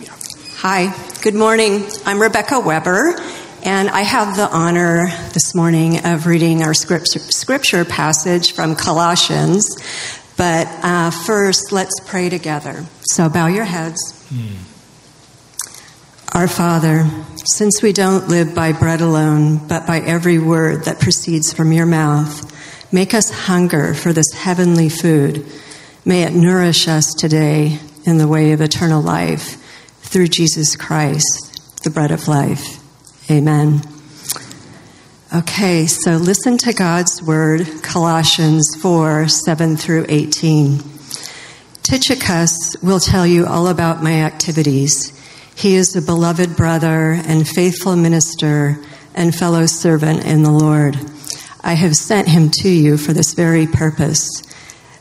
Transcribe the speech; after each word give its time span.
Hi, 0.00 0.94
good 1.22 1.34
morning. 1.34 1.84
I'm 2.06 2.22
Rebecca 2.22 2.60
Weber, 2.60 3.16
and 3.64 3.88
I 3.88 4.02
have 4.02 4.36
the 4.36 4.48
honor 4.48 5.08
this 5.32 5.56
morning 5.56 6.06
of 6.06 6.26
reading 6.26 6.62
our 6.62 6.72
scripture, 6.72 7.18
scripture 7.18 7.84
passage 7.84 8.52
from 8.52 8.76
Colossians. 8.76 9.76
But 10.36 10.68
uh, 10.84 11.10
first, 11.10 11.72
let's 11.72 11.98
pray 12.06 12.28
together. 12.28 12.86
So 13.10 13.28
bow 13.28 13.48
your 13.48 13.64
heads. 13.64 13.98
Our 16.32 16.46
Father, 16.46 17.04
since 17.44 17.82
we 17.82 17.92
don't 17.92 18.28
live 18.28 18.54
by 18.54 18.72
bread 18.72 19.00
alone, 19.00 19.66
but 19.66 19.84
by 19.84 19.98
every 19.98 20.38
word 20.38 20.84
that 20.84 21.00
proceeds 21.00 21.52
from 21.52 21.72
your 21.72 21.86
mouth, 21.86 22.92
make 22.92 23.14
us 23.14 23.30
hunger 23.30 23.94
for 23.94 24.12
this 24.12 24.32
heavenly 24.32 24.90
food. 24.90 25.44
May 26.04 26.22
it 26.22 26.34
nourish 26.34 26.86
us 26.86 27.14
today 27.14 27.80
in 28.04 28.18
the 28.18 28.28
way 28.28 28.52
of 28.52 28.60
eternal 28.60 29.02
life 29.02 29.64
through 30.08 30.28
Jesus 30.28 30.74
Christ, 30.74 31.82
the 31.84 31.90
bread 31.90 32.10
of 32.10 32.28
life. 32.28 32.80
Amen. 33.30 33.82
Okay, 35.34 35.86
so 35.86 36.12
listen 36.12 36.56
to 36.58 36.72
God's 36.72 37.22
word, 37.22 37.66
Colossians 37.82 38.74
4 38.80 39.28
7 39.28 39.76
through 39.76 40.06
18. 40.08 40.78
Tychicus 41.82 42.74
will 42.82 43.00
tell 43.00 43.26
you 43.26 43.46
all 43.46 43.68
about 43.68 44.02
my 44.02 44.22
activities. 44.22 45.12
He 45.54 45.74
is 45.74 45.94
a 45.94 46.00
beloved 46.00 46.56
brother 46.56 47.12
and 47.12 47.46
faithful 47.46 47.94
minister 47.94 48.82
and 49.14 49.34
fellow 49.34 49.66
servant 49.66 50.24
in 50.24 50.42
the 50.42 50.50
Lord. 50.50 50.96
I 51.60 51.74
have 51.74 51.94
sent 51.94 52.28
him 52.28 52.48
to 52.62 52.68
you 52.70 52.96
for 52.96 53.12
this 53.12 53.34
very 53.34 53.66
purpose, 53.66 54.42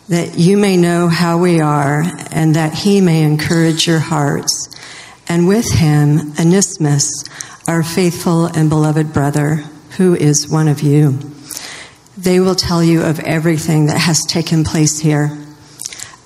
that 0.09 0.37
you 0.37 0.57
may 0.57 0.75
know 0.75 1.07
how 1.07 1.37
we 1.37 1.61
are 1.61 2.03
and 2.31 2.55
that 2.55 2.73
he 2.73 2.99
may 2.99 3.23
encourage 3.23 3.87
your 3.87 3.99
hearts. 3.99 4.76
And 5.29 5.47
with 5.47 5.71
him, 5.73 6.33
Onesimus, 6.39 7.11
our 7.67 7.83
faithful 7.83 8.45
and 8.45 8.69
beloved 8.69 9.11
brother, 9.11 9.63
who 9.97 10.15
is 10.15 10.49
one 10.49 10.67
of 10.67 10.81
you. 10.81 11.19
They 12.17 12.39
will 12.39 12.55
tell 12.55 12.83
you 12.83 13.01
of 13.01 13.19
everything 13.19 13.87
that 13.87 13.97
has 13.97 14.25
taken 14.25 14.63
place 14.63 14.99
here. 14.99 15.37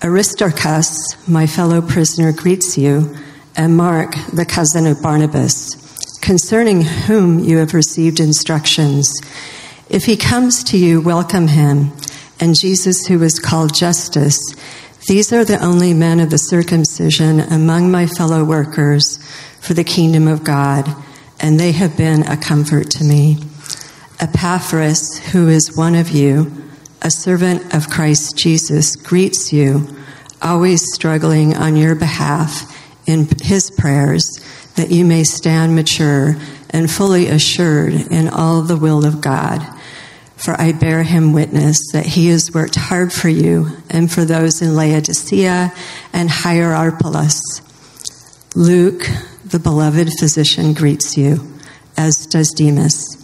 Aristarchus, 0.03 1.15
my 1.27 1.47
fellow 1.47 1.81
prisoner, 1.81 2.31
greets 2.31 2.77
you, 2.77 3.15
and 3.55 3.75
Mark, 3.75 4.13
the 4.33 4.45
cousin 4.45 4.87
of 4.87 5.01
Barnabas, 5.01 6.19
concerning 6.21 6.81
whom 6.81 7.39
you 7.39 7.57
have 7.57 7.73
received 7.73 8.19
instructions. 8.19 9.11
If 9.89 10.05
he 10.05 10.15
comes 10.15 10.63
to 10.65 10.77
you, 10.77 11.01
welcome 11.01 11.47
him, 11.49 11.91
and 12.39 12.55
Jesus, 12.59 13.05
who 13.07 13.21
is 13.21 13.39
called 13.39 13.73
Justus. 13.73 14.39
These 15.07 15.33
are 15.33 15.43
the 15.43 15.63
only 15.63 15.95
men 15.95 16.19
of 16.19 16.29
the 16.29 16.37
circumcision 16.37 17.39
among 17.39 17.89
my 17.89 18.05
fellow 18.05 18.43
workers 18.43 19.17
for 19.59 19.73
the 19.73 19.83
kingdom 19.83 20.27
of 20.27 20.43
God, 20.43 20.87
and 21.39 21.59
they 21.59 21.71
have 21.71 21.97
been 21.97 22.21
a 22.23 22.37
comfort 22.37 22.91
to 22.91 23.03
me. 23.03 23.39
Epaphras, 24.19 25.17
who 25.31 25.49
is 25.49 25.75
one 25.75 25.95
of 25.95 26.11
you, 26.11 26.51
a 27.01 27.09
servant 27.09 27.73
of 27.73 27.89
Christ 27.89 28.37
Jesus, 28.37 28.95
greets 28.95 29.51
you, 29.51 29.87
always 30.39 30.83
struggling 30.93 31.55
on 31.55 31.75
your 31.75 31.95
behalf 31.95 32.77
in 33.07 33.27
his 33.41 33.71
prayers, 33.71 34.39
that 34.75 34.91
you 34.91 35.03
may 35.03 35.23
stand 35.23 35.75
mature 35.75 36.35
and 36.69 36.91
fully 36.91 37.27
assured 37.27 37.93
in 37.93 38.29
all 38.29 38.61
the 38.61 38.77
will 38.77 39.03
of 39.03 39.19
God. 39.19 39.67
For 40.43 40.59
I 40.59 40.71
bear 40.71 41.03
him 41.03 41.33
witness 41.33 41.91
that 41.93 42.05
he 42.05 42.29
has 42.29 42.51
worked 42.51 42.75
hard 42.75 43.13
for 43.13 43.29
you 43.29 43.67
and 43.91 44.11
for 44.11 44.25
those 44.25 44.61
in 44.61 44.75
Laodicea 44.75 45.71
and 46.13 46.29
Hierapolis. 46.29 47.39
Luke, 48.55 49.03
the 49.45 49.59
beloved 49.59 50.09
physician, 50.19 50.73
greets 50.73 51.15
you, 51.15 51.47
as 51.95 52.25
does 52.25 52.51
Demas. 52.51 53.17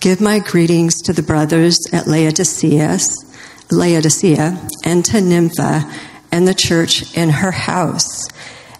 Give 0.00 0.20
my 0.20 0.40
greetings 0.40 1.00
to 1.02 1.12
the 1.12 1.22
brothers 1.22 1.78
at 1.92 2.06
Laodicea, 2.06 2.98
Laodicea 3.70 4.68
and 4.84 5.04
to 5.04 5.20
Nympha 5.20 5.88
and 6.32 6.48
the 6.48 6.54
church 6.54 7.16
in 7.16 7.30
her 7.30 7.52
house. 7.52 8.28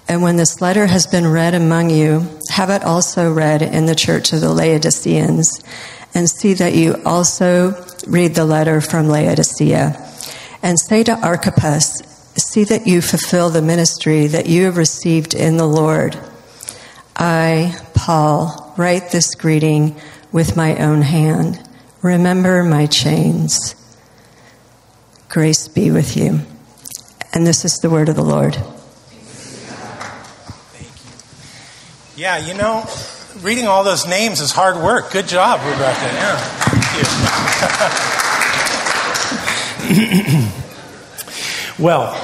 And 0.08 0.22
when 0.22 0.36
this 0.36 0.60
letter 0.60 0.86
has 0.86 1.06
been 1.06 1.26
read 1.26 1.54
among 1.54 1.90
you, 1.90 2.26
have 2.50 2.70
it 2.70 2.82
also 2.82 3.32
read 3.32 3.62
in 3.62 3.86
the 3.86 3.94
church 3.94 4.32
of 4.32 4.40
the 4.40 4.52
Laodiceans, 4.52 5.62
and 6.14 6.28
see 6.28 6.54
that 6.54 6.74
you 6.74 7.00
also 7.04 7.84
read 8.06 8.34
the 8.34 8.44
letter 8.44 8.80
from 8.80 9.08
Laodicea. 9.08 10.04
And 10.62 10.78
say 10.78 11.04
to 11.04 11.12
Archippus, 11.12 12.02
see 12.36 12.64
that 12.64 12.86
you 12.86 13.00
fulfill 13.00 13.50
the 13.50 13.62
ministry 13.62 14.26
that 14.28 14.46
you 14.46 14.64
have 14.64 14.76
received 14.76 15.34
in 15.34 15.56
the 15.56 15.66
Lord. 15.66 16.18
I, 17.16 17.76
Paul, 17.94 18.74
write 18.76 19.10
this 19.10 19.34
greeting 19.34 19.96
with 20.32 20.56
my 20.56 20.76
own 20.76 21.02
hand. 21.02 21.60
Remember 22.02 22.62
my 22.62 22.86
chains. 22.86 23.74
Grace 25.28 25.68
be 25.68 25.90
with 25.90 26.16
you. 26.16 26.40
And 27.34 27.46
this 27.46 27.64
is 27.64 27.76
the 27.78 27.90
word 27.90 28.08
of 28.08 28.16
the 28.16 28.22
Lord. 28.22 28.54
Thank 30.72 30.88
you. 32.16 32.22
Yeah, 32.22 32.38
you 32.38 32.54
know, 32.54 32.84
reading 33.42 33.66
all 33.66 33.84
those 33.84 34.06
names 34.06 34.40
is 34.40 34.52
hard 34.52 34.76
work. 34.82 35.12
Good 35.12 35.28
job, 35.28 35.60
Rebecca. 35.60 36.04
Yeah, 36.04 36.36
thank 36.36 36.84
you. 41.78 41.84
well, 41.84 42.16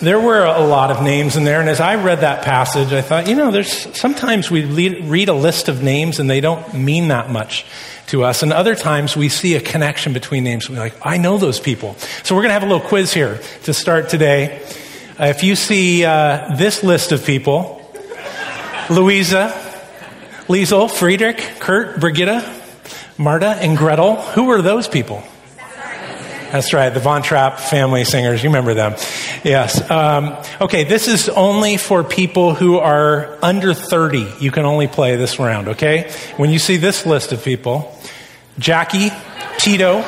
there 0.00 0.20
were 0.20 0.44
a 0.44 0.60
lot 0.60 0.90
of 0.90 1.02
names 1.02 1.36
in 1.36 1.44
there, 1.44 1.60
and 1.60 1.68
as 1.68 1.80
I 1.80 1.94
read 1.96 2.20
that 2.20 2.44
passage, 2.44 2.92
I 2.92 3.00
thought, 3.02 3.28
you 3.28 3.34
know, 3.34 3.50
there's 3.50 3.96
sometimes 3.96 4.50
we 4.50 4.64
read 4.64 5.28
a 5.28 5.34
list 5.34 5.68
of 5.68 5.82
names 5.82 6.18
and 6.18 6.28
they 6.28 6.40
don't 6.40 6.74
mean 6.74 7.08
that 7.08 7.30
much 7.30 7.64
to 8.08 8.24
us, 8.24 8.42
and 8.42 8.52
other 8.52 8.74
times 8.74 9.16
we 9.16 9.28
see 9.28 9.54
a 9.54 9.60
connection 9.60 10.12
between 10.12 10.44
names. 10.44 10.68
We're 10.68 10.78
like, 10.78 10.94
I 11.02 11.16
know 11.16 11.38
those 11.38 11.60
people. 11.60 11.96
So 12.24 12.34
we're 12.34 12.42
going 12.42 12.50
to 12.50 12.54
have 12.54 12.62
a 12.62 12.66
little 12.66 12.86
quiz 12.86 13.12
here 13.12 13.40
to 13.64 13.74
start 13.74 14.08
today. 14.08 14.62
Uh, 15.18 15.26
if 15.26 15.42
you 15.42 15.56
see 15.56 16.04
uh, 16.04 16.54
this 16.56 16.84
list 16.84 17.10
of 17.10 17.24
people, 17.24 17.82
Louisa, 18.90 19.65
Liesl, 20.48 20.90
Friedrich, 20.90 21.38
Kurt, 21.58 21.96
Brigitta, 21.96 22.44
Marta, 23.18 23.48
and 23.48 23.76
Gretl, 23.76 24.22
who 24.32 24.44
were 24.44 24.62
those 24.62 24.88
people? 24.88 25.22
That's 26.52 26.72
right, 26.72 26.90
the 26.90 27.00
Von 27.00 27.22
Trapp 27.22 27.58
family 27.58 28.04
singers. 28.04 28.42
You 28.42 28.50
remember 28.50 28.72
them. 28.72 28.92
Yes. 29.42 29.90
Um, 29.90 30.36
okay, 30.60 30.84
this 30.84 31.08
is 31.08 31.28
only 31.28 31.76
for 31.76 32.04
people 32.04 32.54
who 32.54 32.78
are 32.78 33.36
under 33.42 33.74
30. 33.74 34.34
You 34.40 34.52
can 34.52 34.64
only 34.64 34.86
play 34.86 35.16
this 35.16 35.38
round, 35.40 35.68
okay? 35.68 36.10
When 36.36 36.50
you 36.50 36.60
see 36.60 36.76
this 36.76 37.04
list 37.04 37.32
of 37.32 37.42
people 37.42 37.92
Jackie, 38.58 39.10
Tito, 39.58 40.02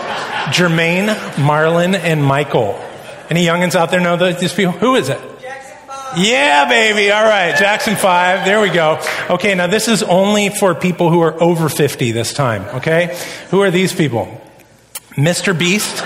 Jermaine, 0.52 1.12
Marlon, 1.34 1.94
and 1.94 2.24
Michael. 2.24 2.80
Any 3.28 3.44
youngins 3.44 3.74
out 3.74 3.90
there 3.90 4.00
know 4.00 4.16
these 4.16 4.54
people? 4.54 4.72
Who 4.72 4.94
is 4.94 5.08
it? 5.08 5.20
Yeah, 6.16 6.68
baby. 6.68 7.10
All 7.10 7.24
right. 7.24 7.56
Jackson 7.56 7.94
5. 7.94 8.44
There 8.44 8.60
we 8.60 8.70
go. 8.70 9.00
Okay, 9.28 9.54
now 9.54 9.66
this 9.66 9.88
is 9.88 10.02
only 10.02 10.48
for 10.48 10.74
people 10.74 11.10
who 11.10 11.20
are 11.20 11.40
over 11.42 11.68
50 11.68 12.12
this 12.12 12.32
time, 12.32 12.62
okay? 12.76 13.18
Who 13.50 13.60
are 13.62 13.70
these 13.70 13.92
people? 13.92 14.26
Mr. 15.10 15.56
Beast, 15.58 16.02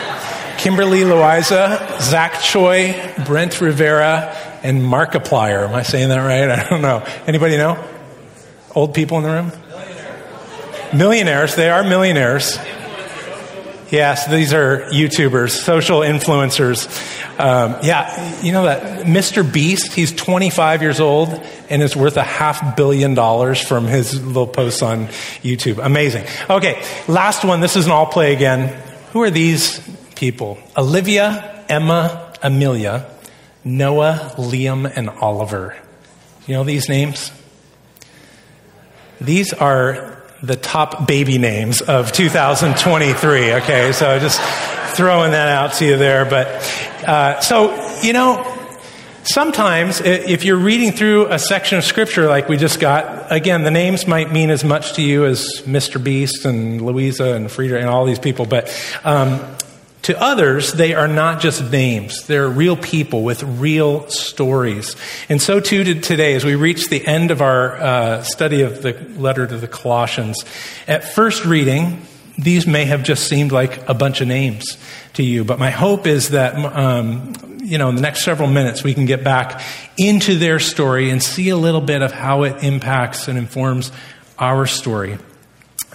Kimberly 0.58 1.00
Loaiza, 1.00 2.00
Zach 2.00 2.40
Choi, 2.40 3.14
Brent 3.26 3.60
Rivera, 3.60 4.36
and 4.62 4.80
Markiplier. 4.80 5.68
Am 5.68 5.74
I 5.74 5.82
saying 5.82 6.08
that 6.08 6.19
right? 6.19 6.50
I 6.58 6.69
don't 6.69 6.82
know. 6.82 7.06
Anybody 7.26 7.56
know? 7.56 7.82
Old 8.74 8.94
people 8.94 9.19
in 9.19 9.24
the 9.24 9.30
room? 9.30 9.52
Millionaires. 9.69 10.94
Millionaires. 10.94 11.54
They 11.56 11.70
are 11.70 11.82
millionaires. 11.84 12.58
Yes, 13.92 14.26
these 14.26 14.54
are 14.54 14.86
YouTubers, 14.91 15.50
social 15.50 16.00
influencers. 16.00 16.88
Um, 17.38 17.76
yeah, 17.82 18.41
you 18.41 18.50
know 18.50 18.64
that 18.64 19.04
Mr. 19.04 19.44
Beast, 19.44 19.92
he's 19.92 20.12
25 20.12 20.80
years 20.80 20.98
old 20.98 21.28
and 21.69 21.82
is 21.82 21.94
worth 21.94 22.16
a 22.16 22.22
half 22.22 22.75
billion 22.75 23.12
dollars 23.12 23.61
from 23.61 23.84
his 23.84 24.19
little 24.25 24.46
posts 24.46 24.81
on 24.81 25.08
YouTube. 25.43 25.78
Amazing. 25.84 26.25
Okay, 26.49 26.82
last 27.06 27.44
one. 27.44 27.61
This 27.61 27.76
is 27.76 27.84
an 27.84 27.93
all 27.93 28.06
play 28.06 28.32
again. 28.32 28.82
Who 29.12 29.20
are 29.20 29.31
these 29.31 29.78
people? 30.14 30.56
Olivia, 30.75 31.62
Emma, 31.69 32.32
Amelia, 32.43 33.11
Noah, 33.62 34.32
Liam, 34.38 34.90
and 34.90 35.11
Oliver. 35.11 35.76
You 36.46 36.55
know 36.55 36.64
these 36.64 36.88
names? 36.88 37.31
These 39.20 39.52
are 39.52 40.21
the 40.42 40.56
top 40.56 41.06
baby 41.06 41.38
names 41.38 41.80
of 41.80 42.12
2023. 42.12 43.54
Okay, 43.54 43.92
so 43.92 44.18
just 44.18 44.40
throwing 44.96 45.32
that 45.32 45.48
out 45.48 45.74
to 45.74 45.86
you 45.86 45.96
there. 45.96 46.24
But 46.24 46.46
uh, 47.06 47.40
so 47.40 48.00
you 48.02 48.12
know, 48.12 48.44
sometimes 49.24 50.00
if 50.00 50.44
you're 50.44 50.56
reading 50.56 50.92
through 50.92 51.26
a 51.26 51.38
section 51.38 51.78
of 51.78 51.84
scripture 51.84 52.26
like 52.26 52.48
we 52.48 52.56
just 52.56 52.80
got, 52.80 53.30
again, 53.30 53.62
the 53.62 53.70
names 53.70 54.06
might 54.06 54.32
mean 54.32 54.50
as 54.50 54.64
much 54.64 54.94
to 54.94 55.02
you 55.02 55.24
as 55.24 55.62
Mr. 55.64 56.02
Beast 56.02 56.44
and 56.44 56.82
Louisa 56.82 57.34
and 57.34 57.50
Frieda 57.50 57.78
and 57.78 57.88
all 57.88 58.04
these 58.04 58.18
people. 58.18 58.46
But 58.46 58.68
um, 59.04 59.40
To 60.02 60.20
others, 60.20 60.72
they 60.72 60.94
are 60.94 61.06
not 61.06 61.40
just 61.40 61.70
names. 61.70 62.26
They're 62.26 62.49
real 62.49 62.76
people 62.76 63.22
with 63.22 63.44
real 63.44 64.08
stories. 64.08 64.96
And 65.28 65.40
so 65.40 65.60
too 65.60 66.00
today, 66.00 66.34
as 66.34 66.44
we 66.44 66.56
reach 66.56 66.88
the 66.88 67.06
end 67.06 67.31
of 67.31 67.40
our 67.40 67.76
uh, 67.76 68.22
study 68.22 68.62
of 68.62 68.82
the 68.82 68.94
letter 69.16 69.46
to 69.46 69.56
the 69.56 69.69
Colossians, 69.69 70.44
at 70.88 71.14
first 71.14 71.44
reading, 71.44 72.02
these 72.37 72.66
may 72.66 72.84
have 72.84 73.04
just 73.04 73.28
seemed 73.28 73.52
like 73.52 73.88
a 73.88 73.94
bunch 73.94 74.20
of 74.20 74.26
names 74.26 74.76
to 75.14 75.22
you. 75.22 75.44
But 75.44 75.60
my 75.60 75.70
hope 75.70 76.08
is 76.08 76.31
that, 76.31 76.56
um, 76.56 77.34
you 77.62 77.78
know, 77.78 77.88
in 77.88 77.94
the 77.94 78.02
next 78.02 78.25
several 78.25 78.49
minutes, 78.49 78.82
we 78.82 78.94
can 78.94 79.06
get 79.06 79.22
back 79.22 79.62
into 79.96 80.37
their 80.37 80.58
story 80.58 81.10
and 81.10 81.22
see 81.22 81.50
a 81.50 81.56
little 81.56 81.81
bit 81.81 82.02
of 82.02 82.10
how 82.10 82.43
it 82.43 82.64
impacts 82.64 83.28
and 83.28 83.38
informs 83.38 83.93
our 84.37 84.66
story 84.66 85.19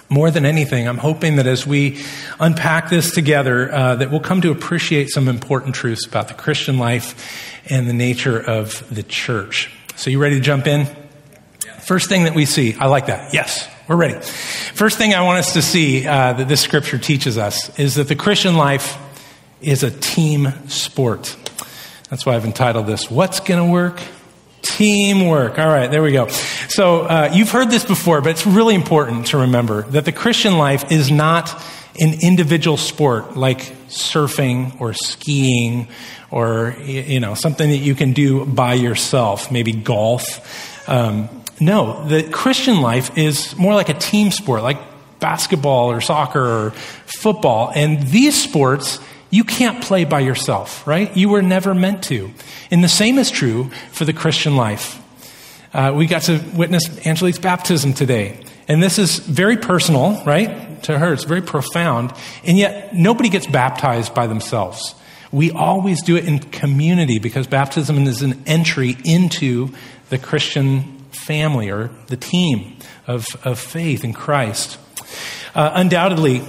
more 0.08 0.30
than 0.30 0.46
anything, 0.46 0.88
I'm 0.88 0.98
hoping 0.98 1.36
that 1.36 1.46
as 1.46 1.66
we 1.66 2.02
unpack 2.40 2.88
this 2.88 3.12
together, 3.12 3.72
uh, 3.72 3.96
that 3.96 4.10
we'll 4.10 4.20
come 4.20 4.40
to 4.40 4.50
appreciate 4.50 5.10
some 5.10 5.28
important 5.28 5.74
truths 5.74 6.06
about 6.06 6.28
the 6.28 6.34
Christian 6.34 6.78
life 6.78 7.60
and 7.70 7.88
the 7.88 7.92
nature 7.92 8.38
of 8.38 8.88
the 8.94 9.02
church. 9.02 9.70
So, 9.96 10.10
you 10.10 10.18
ready 10.18 10.36
to 10.36 10.40
jump 10.40 10.66
in? 10.66 10.86
First 11.80 12.08
thing 12.08 12.24
that 12.24 12.34
we 12.34 12.44
see, 12.44 12.74
I 12.74 12.86
like 12.86 13.06
that. 13.06 13.32
Yes, 13.32 13.68
we're 13.88 13.96
ready. 13.96 14.14
First 14.14 14.98
thing 14.98 15.14
I 15.14 15.22
want 15.22 15.38
us 15.38 15.54
to 15.54 15.62
see 15.62 16.06
uh, 16.06 16.34
that 16.34 16.48
this 16.48 16.60
scripture 16.60 16.98
teaches 16.98 17.38
us 17.38 17.76
is 17.78 17.94
that 17.94 18.08
the 18.08 18.14
Christian 18.14 18.56
life 18.56 18.98
is 19.60 19.82
a 19.82 19.90
team 19.90 20.52
sport. 20.68 21.36
That's 22.10 22.24
why 22.24 22.36
I've 22.36 22.44
entitled 22.44 22.86
this, 22.86 23.10
What's 23.10 23.40
Gonna 23.40 23.66
Work? 23.66 24.00
Teamwork. 24.62 25.58
All 25.58 25.66
right, 25.66 25.90
there 25.90 26.02
we 26.02 26.12
go. 26.12 26.28
So 26.68 27.00
uh, 27.02 27.30
you've 27.32 27.50
heard 27.50 27.70
this 27.70 27.84
before, 27.84 28.20
but 28.20 28.30
it's 28.30 28.46
really 28.46 28.74
important 28.74 29.28
to 29.28 29.38
remember 29.38 29.82
that 29.84 30.04
the 30.04 30.12
Christian 30.12 30.58
life 30.58 30.92
is 30.92 31.10
not 31.10 31.50
an 31.98 32.20
individual 32.20 32.76
sport 32.76 33.36
like 33.36 33.60
surfing 33.88 34.78
or 34.78 34.92
skiing 34.92 35.88
or 36.30 36.76
you 36.84 37.20
know 37.20 37.32
something 37.34 37.70
that 37.70 37.78
you 37.78 37.94
can 37.94 38.12
do 38.12 38.44
by 38.44 38.74
yourself, 38.74 39.50
maybe 39.50 39.72
golf. 39.72 40.88
Um, 40.88 41.30
no, 41.58 42.06
the 42.06 42.22
Christian 42.22 42.82
life 42.82 43.16
is 43.16 43.56
more 43.56 43.74
like 43.74 43.88
a 43.88 43.94
team 43.94 44.30
sport, 44.30 44.62
like 44.62 44.78
basketball 45.20 45.90
or 45.90 46.02
soccer 46.02 46.44
or 46.44 46.70
football, 47.06 47.72
and 47.74 48.02
these 48.08 48.40
sports 48.40 49.00
you 49.30 49.44
can't 49.44 49.82
play 49.82 50.04
by 50.04 50.20
yourself, 50.20 50.86
right? 50.86 51.14
You 51.16 51.30
were 51.30 51.42
never 51.42 51.74
meant 51.74 52.04
to. 52.04 52.30
And 52.70 52.82
the 52.82 52.88
same 52.88 53.18
is 53.18 53.30
true 53.30 53.70
for 53.90 54.04
the 54.04 54.12
Christian 54.12 54.56
life. 54.56 55.02
Uh, 55.72 55.92
we 55.94 56.06
got 56.06 56.22
to 56.22 56.42
witness 56.54 56.84
Angelique's 57.06 57.38
baptism 57.38 57.92
today. 57.92 58.42
And 58.68 58.82
this 58.82 58.98
is 58.98 59.18
very 59.18 59.56
personal, 59.56 60.22
right? 60.24 60.82
To 60.84 60.98
her, 60.98 61.12
it's 61.12 61.24
very 61.24 61.42
profound. 61.42 62.12
And 62.44 62.56
yet, 62.56 62.94
nobody 62.94 63.28
gets 63.28 63.46
baptized 63.46 64.14
by 64.14 64.26
themselves. 64.26 64.94
We 65.30 65.50
always 65.50 66.02
do 66.02 66.16
it 66.16 66.26
in 66.26 66.38
community 66.38 67.18
because 67.18 67.46
baptism 67.46 68.06
is 68.06 68.22
an 68.22 68.42
entry 68.46 68.96
into 69.04 69.70
the 70.08 70.18
Christian 70.18 70.98
family 71.10 71.70
or 71.70 71.90
the 72.06 72.16
team 72.16 72.76
of, 73.06 73.26
of 73.44 73.58
faith 73.58 74.04
in 74.04 74.14
Christ. 74.14 74.78
Uh, 75.54 75.70
undoubtedly, 75.74 76.42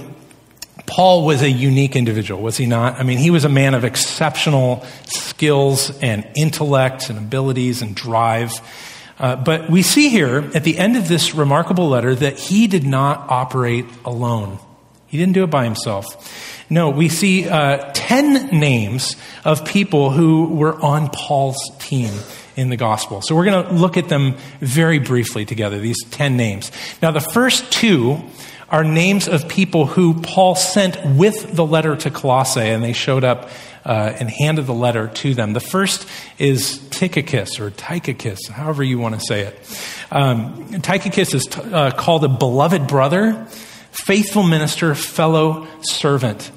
Paul 0.86 1.26
was 1.26 1.42
a 1.42 1.50
unique 1.50 1.94
individual, 1.94 2.42
was 2.42 2.56
he 2.56 2.66
not? 2.66 2.98
I 2.98 3.02
mean, 3.02 3.18
he 3.18 3.30
was 3.30 3.44
a 3.44 3.48
man 3.48 3.74
of 3.74 3.84
exceptional 3.84 4.84
skills 5.04 5.96
and 6.00 6.26
intellect 6.34 7.10
and 7.10 7.18
abilities 7.18 7.82
and 7.82 7.94
drive. 7.94 8.60
Uh, 9.20 9.36
but 9.36 9.68
we 9.68 9.82
see 9.82 10.08
here 10.08 10.50
at 10.54 10.64
the 10.64 10.78
end 10.78 10.96
of 10.96 11.06
this 11.06 11.34
remarkable 11.34 11.88
letter 11.88 12.14
that 12.14 12.38
he 12.38 12.66
did 12.66 12.84
not 12.84 13.26
operate 13.28 13.84
alone. 14.04 14.58
He 15.08 15.18
didn't 15.18 15.34
do 15.34 15.44
it 15.44 15.50
by 15.50 15.64
himself. 15.64 16.06
No, 16.70 16.88
we 16.88 17.08
see 17.08 17.46
uh, 17.46 17.90
10 17.92 18.58
names 18.58 19.16
of 19.44 19.66
people 19.66 20.10
who 20.10 20.46
were 20.46 20.80
on 20.80 21.10
Paul's 21.10 21.58
team 21.80 22.12
in 22.56 22.70
the 22.70 22.76
gospel. 22.76 23.20
So 23.20 23.34
we're 23.34 23.44
going 23.44 23.66
to 23.66 23.72
look 23.74 23.98
at 23.98 24.08
them 24.08 24.36
very 24.60 24.98
briefly 24.98 25.44
together, 25.44 25.78
these 25.78 26.02
10 26.10 26.36
names. 26.36 26.72
Now, 27.02 27.10
the 27.10 27.20
first 27.20 27.70
two 27.70 28.22
are 28.70 28.84
names 28.84 29.26
of 29.26 29.48
people 29.48 29.86
who 29.86 30.20
Paul 30.20 30.54
sent 30.54 31.04
with 31.04 31.54
the 31.54 31.66
letter 31.66 31.96
to 31.96 32.10
Colossae, 32.10 32.60
and 32.60 32.84
they 32.84 32.92
showed 32.92 33.24
up 33.24 33.50
uh, 33.84 34.14
and 34.18 34.30
handed 34.30 34.66
the 34.66 34.74
letter 34.74 35.08
to 35.08 35.34
them. 35.34 35.52
The 35.52 35.60
first 35.60 36.06
is 36.38 36.78
Tychicus 36.90 37.58
or 37.58 37.70
Tychicus, 37.70 38.46
however 38.48 38.84
you 38.84 38.98
want 38.98 39.14
to 39.18 39.20
say 39.20 39.42
it. 39.42 39.58
Um, 40.10 40.80
Tychicus 40.82 41.34
is 41.34 41.46
t- 41.46 41.60
uh, 41.60 41.90
called 41.92 42.24
a 42.24 42.28
beloved 42.28 42.86
brother, 42.86 43.46
faithful 43.90 44.42
minister, 44.42 44.94
fellow 44.94 45.66
servant. 45.82 46.50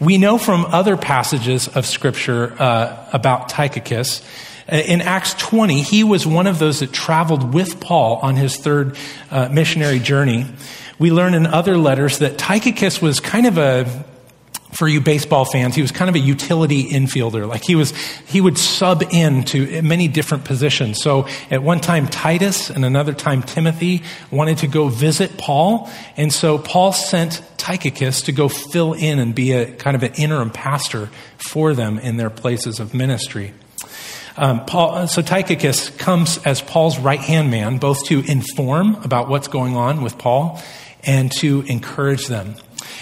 We 0.00 0.18
know 0.18 0.38
from 0.38 0.64
other 0.66 0.96
passages 0.96 1.68
of 1.68 1.86
Scripture 1.86 2.54
uh, 2.58 3.08
about 3.12 3.48
Tychicus. 3.48 4.22
Uh, 4.70 4.76
in 4.76 5.02
Acts 5.02 5.34
20, 5.34 5.82
he 5.82 6.02
was 6.02 6.26
one 6.26 6.46
of 6.46 6.58
those 6.58 6.80
that 6.80 6.92
traveled 6.92 7.52
with 7.52 7.80
Paul 7.80 8.16
on 8.16 8.36
his 8.36 8.56
third 8.56 8.96
uh, 9.30 9.48
missionary 9.50 9.98
journey 9.98 10.46
we 11.00 11.10
learn 11.10 11.34
in 11.34 11.46
other 11.46 11.76
letters 11.76 12.18
that 12.18 12.38
Tychicus 12.38 13.02
was 13.02 13.18
kind 13.18 13.46
of 13.46 13.58
a 13.58 14.04
for 14.72 14.86
you 14.86 15.00
baseball 15.00 15.44
fans, 15.44 15.74
he 15.74 15.82
was 15.82 15.90
kind 15.90 16.08
of 16.08 16.14
a 16.14 16.20
utility 16.20 16.88
infielder. 16.90 17.46
Like 17.48 17.64
he 17.64 17.74
was, 17.74 17.90
he 18.26 18.40
would 18.40 18.56
sub 18.56 19.02
in 19.10 19.42
to 19.46 19.82
many 19.82 20.06
different 20.06 20.44
positions. 20.44 21.02
So 21.02 21.26
at 21.50 21.62
one 21.62 21.80
time, 21.80 22.06
Titus 22.06 22.70
and 22.70 22.84
another 22.84 23.12
time, 23.12 23.42
Timothy 23.42 24.02
wanted 24.30 24.58
to 24.58 24.68
go 24.68 24.88
visit 24.88 25.36
Paul. 25.36 25.90
And 26.16 26.32
so 26.32 26.56
Paul 26.56 26.92
sent 26.92 27.42
Tychicus 27.56 28.22
to 28.22 28.32
go 28.32 28.48
fill 28.48 28.92
in 28.92 29.18
and 29.18 29.34
be 29.34 29.52
a 29.52 29.72
kind 29.72 29.96
of 29.96 30.04
an 30.04 30.14
interim 30.14 30.50
pastor 30.50 31.10
for 31.36 31.74
them 31.74 31.98
in 31.98 32.16
their 32.16 32.30
places 32.30 32.78
of 32.78 32.94
ministry. 32.94 33.52
Um, 34.36 34.64
Paul, 34.64 35.08
so 35.08 35.20
Tychicus 35.20 35.90
comes 35.90 36.38
as 36.46 36.62
Paul's 36.62 36.98
right 36.98 37.20
hand 37.20 37.50
man, 37.50 37.78
both 37.78 38.04
to 38.06 38.20
inform 38.20 38.94
about 39.02 39.28
what's 39.28 39.48
going 39.48 39.76
on 39.76 40.02
with 40.02 40.16
Paul 40.16 40.62
and 41.04 41.30
to 41.32 41.62
encourage 41.62 42.26
them. 42.26 42.54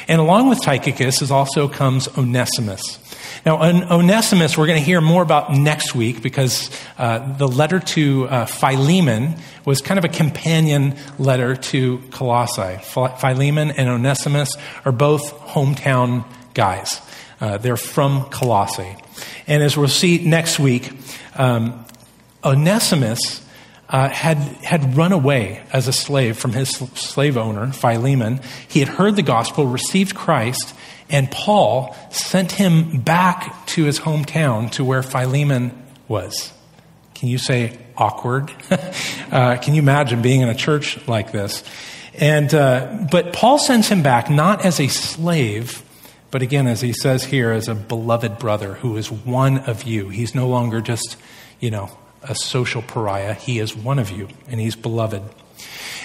And 0.07 0.21
along 0.21 0.49
with 0.49 0.61
Tychicus 0.63 1.23
is 1.23 1.31
also 1.31 1.69
comes 1.69 2.09
Onesimus. 2.17 2.99
Now, 3.45 3.63
Onesimus, 3.63 4.59
we're 4.59 4.67
going 4.67 4.79
to 4.79 4.85
hear 4.85 5.01
more 5.01 5.23
about 5.23 5.53
next 5.53 5.95
week 5.95 6.23
because 6.23 6.71
uh, 6.99 7.37
the 7.37 7.47
letter 7.47 7.79
to 7.81 8.29
uh, 8.29 8.47
Philemon 8.47 9.37
was 9.65 9.81
kind 9.81 9.99
of 9.99 10.05
a 10.05 10.09
companion 10.09 10.97
letter 11.19 11.55
to 11.57 11.99
Colossae. 12.11 12.79
Philemon 12.83 13.71
and 13.71 13.89
Onesimus 13.89 14.57
are 14.85 14.93
both 14.93 15.33
hometown 15.41 16.25
guys. 16.55 17.01
Uh, 17.41 17.59
they're 17.59 17.77
from 17.77 18.25
Colossae. 18.31 18.97
And 19.47 19.63
as 19.63 19.77
we'll 19.77 19.89
see 19.89 20.25
next 20.25 20.59
week, 20.59 20.91
um, 21.37 21.85
Onesimus 22.45 23.47
uh, 23.89 24.09
had, 24.09 24.37
had 24.37 24.97
run 24.97 25.13
away 25.13 25.63
as 25.73 25.89
a 25.89 25.93
slave 25.93 26.37
from 26.37 26.53
his 26.53 26.71
slave 26.71 27.37
owner, 27.37 27.73
Philemon. 27.73 28.41
He 28.69 28.81
had 28.81 28.89
heard 28.89 29.17
the 29.17 29.23
gospel, 29.23 29.67
received 29.67 30.15
Christ, 30.15 30.75
and 31.09 31.31
Paul 31.31 31.97
sent 32.11 32.53
him 32.53 33.01
back 33.01 33.67
to 33.69 33.85
his 33.85 34.01
hometown 34.01 34.71
to 34.73 34.85
where 34.85 35.03
Philemon 35.03 35.73
was. 36.07 36.53
Can 37.15 37.29
you 37.29 37.39
say 37.39 37.79
awkward? 37.97 38.53
uh, 39.33 39.57
can 39.57 39.75
you 39.75 39.81
imagine 39.81 40.21
being 40.21 40.43
in 40.43 40.49
a 40.49 40.55
church 40.55 41.07
like 41.09 41.33
this? 41.33 41.65
And, 42.15 42.53
uh, 42.53 43.07
but 43.11 43.33
Paul 43.33 43.59
sends 43.59 43.89
him 43.89 44.03
back 44.03 44.29
not 44.29 44.65
as 44.65 44.81
a 44.81 44.89
slave, 44.89 45.83
but 46.31 46.43
again, 46.43 46.67
as 46.67 46.81
he 46.81 46.93
says 46.93 47.25
here, 47.25 47.53
as 47.53 47.69
a 47.69 47.75
beloved 47.75 48.39
brother 48.39 48.75
who 48.75 48.97
is 48.97 49.11
one 49.11 49.59
of 49.61 49.85
you. 49.85 50.11
He's 50.11 50.35
no 50.35 50.47
longer 50.49 50.81
just, 50.81 51.17
you 51.59 51.71
know, 51.71 51.91
a 52.23 52.35
social 52.35 52.83
pariah. 52.83 53.35
He 53.35 53.59
is 53.59 53.77
one 53.77 53.99
of 53.99 54.11
you, 54.11 54.29
and 54.49 54.61
he's 54.61 54.77
beloved. 54.77 55.23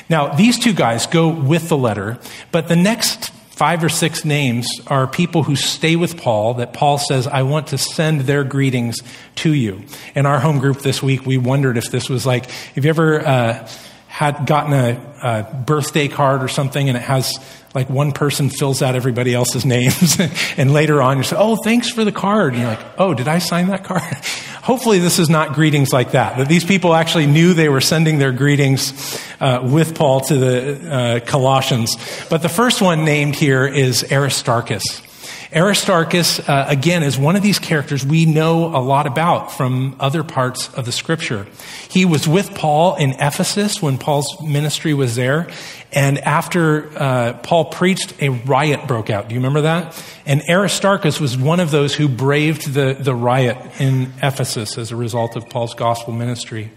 Now, 0.09 0.33
these 0.33 0.59
two 0.59 0.73
guys 0.73 1.07
go 1.07 1.29
with 1.29 1.69
the 1.69 1.77
letter, 1.77 2.19
but 2.51 2.67
the 2.67 2.75
next 2.75 3.31
five 3.53 3.83
or 3.83 3.89
six 3.89 4.25
names 4.25 4.67
are 4.87 5.05
people 5.05 5.43
who 5.43 5.55
stay 5.55 5.95
with 5.95 6.17
Paul 6.17 6.55
that 6.55 6.73
Paul 6.73 6.97
says, 6.97 7.27
I 7.27 7.43
want 7.43 7.67
to 7.67 7.77
send 7.77 8.21
their 8.21 8.43
greetings 8.43 9.01
to 9.35 9.53
you. 9.53 9.83
In 10.15 10.25
our 10.25 10.39
home 10.39 10.59
group 10.59 10.79
this 10.79 11.03
week, 11.03 11.25
we 11.25 11.37
wondered 11.37 11.77
if 11.77 11.91
this 11.91 12.09
was 12.09 12.25
like, 12.25 12.49
have 12.49 12.83
you 12.83 12.89
ever 12.89 13.25
uh, 13.25 13.69
had 14.13 14.45
gotten 14.45 14.73
a, 14.73 15.13
a 15.23 15.63
birthday 15.65 16.07
card 16.07 16.43
or 16.43 16.47
something 16.47 16.87
and 16.87 16.95
it 16.95 17.01
has 17.01 17.33
like 17.73 17.89
one 17.89 18.11
person 18.11 18.51
fills 18.51 18.83
out 18.83 18.93
everybody 18.93 19.33
else's 19.33 19.65
names 19.75 20.19
and 20.55 20.71
later 20.71 21.01
on 21.01 21.17
you 21.17 21.23
say, 21.23 21.35
oh, 21.35 21.55
thanks 21.55 21.89
for 21.89 22.05
the 22.05 22.11
card. 22.11 22.53
And 22.53 22.61
you're 22.61 22.69
like, 22.69 22.85
oh, 22.99 23.15
did 23.15 23.27
I 23.27 23.39
sign 23.39 23.69
that 23.69 23.83
card? 23.83 24.03
Hopefully, 24.61 24.99
this 24.99 25.17
is 25.17 25.31
not 25.31 25.53
greetings 25.55 25.91
like 25.91 26.11
that, 26.11 26.37
that 26.37 26.47
these 26.47 26.63
people 26.63 26.93
actually 26.93 27.25
knew 27.25 27.55
they 27.55 27.69
were 27.69 27.81
sending 27.81 28.19
their 28.19 28.31
greetings 28.31 29.19
uh, 29.39 29.61
with 29.63 29.95
Paul 29.95 30.21
to 30.21 30.37
the 30.37 30.93
uh, 30.93 31.19
Colossians. 31.21 31.97
But 32.29 32.43
the 32.43 32.49
first 32.49 32.83
one 32.83 33.03
named 33.03 33.35
here 33.35 33.65
is 33.65 34.09
Aristarchus. 34.11 35.01
Aristarchus, 35.55 36.39
uh, 36.39 36.65
again, 36.67 37.03
is 37.03 37.17
one 37.17 37.35
of 37.35 37.43
these 37.43 37.59
characters 37.59 38.05
we 38.05 38.25
know 38.25 38.75
a 38.75 38.81
lot 38.81 39.05
about 39.05 39.51
from 39.51 39.95
other 39.99 40.23
parts 40.23 40.73
of 40.73 40.85
the 40.85 40.91
scripture. 40.91 41.45
He 41.89 42.05
was 42.05 42.27
with 42.27 42.55
Paul 42.55 42.95
in 42.95 43.11
Ephesus 43.11 43.81
when 43.81 43.97
Paul's 43.97 44.41
ministry 44.41 44.93
was 44.93 45.15
there. 45.15 45.47
And 45.93 46.17
after 46.19 46.89
uh, 46.97 47.33
Paul 47.43 47.65
preached, 47.65 48.19
a 48.19 48.29
riot 48.29 48.87
broke 48.87 49.11
out. 49.11 49.29
Do 49.29 49.35
you 49.35 49.39
remember 49.39 49.61
that? 49.61 50.03
And 50.25 50.41
Aristarchus 50.49 51.19
was 51.19 51.37
one 51.37 51.59
of 51.59 51.69
those 51.69 51.93
who 51.93 52.07
braved 52.07 52.73
the, 52.73 52.97
the 52.99 53.13
riot 53.13 53.57
in 53.79 54.11
Ephesus 54.21 54.77
as 54.77 54.91
a 54.91 54.95
result 54.95 55.35
of 55.35 55.49
Paul's 55.49 55.75
gospel 55.75 56.13
ministry. 56.13 56.71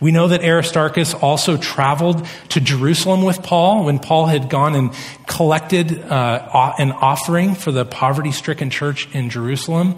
We 0.00 0.12
know 0.12 0.28
that 0.28 0.42
Aristarchus 0.42 1.12
also 1.12 1.58
traveled 1.58 2.26
to 2.50 2.60
Jerusalem 2.60 3.24
with 3.24 3.42
Paul 3.42 3.84
when 3.84 3.98
Paul 3.98 4.26
had 4.26 4.48
gone 4.48 4.74
and 4.74 4.92
collected 5.26 6.00
uh, 6.00 6.74
an 6.78 6.92
offering 6.92 7.54
for 7.54 7.70
the 7.70 7.84
poverty 7.84 8.32
stricken 8.32 8.70
church 8.70 9.08
in 9.14 9.28
Jerusalem. 9.28 9.96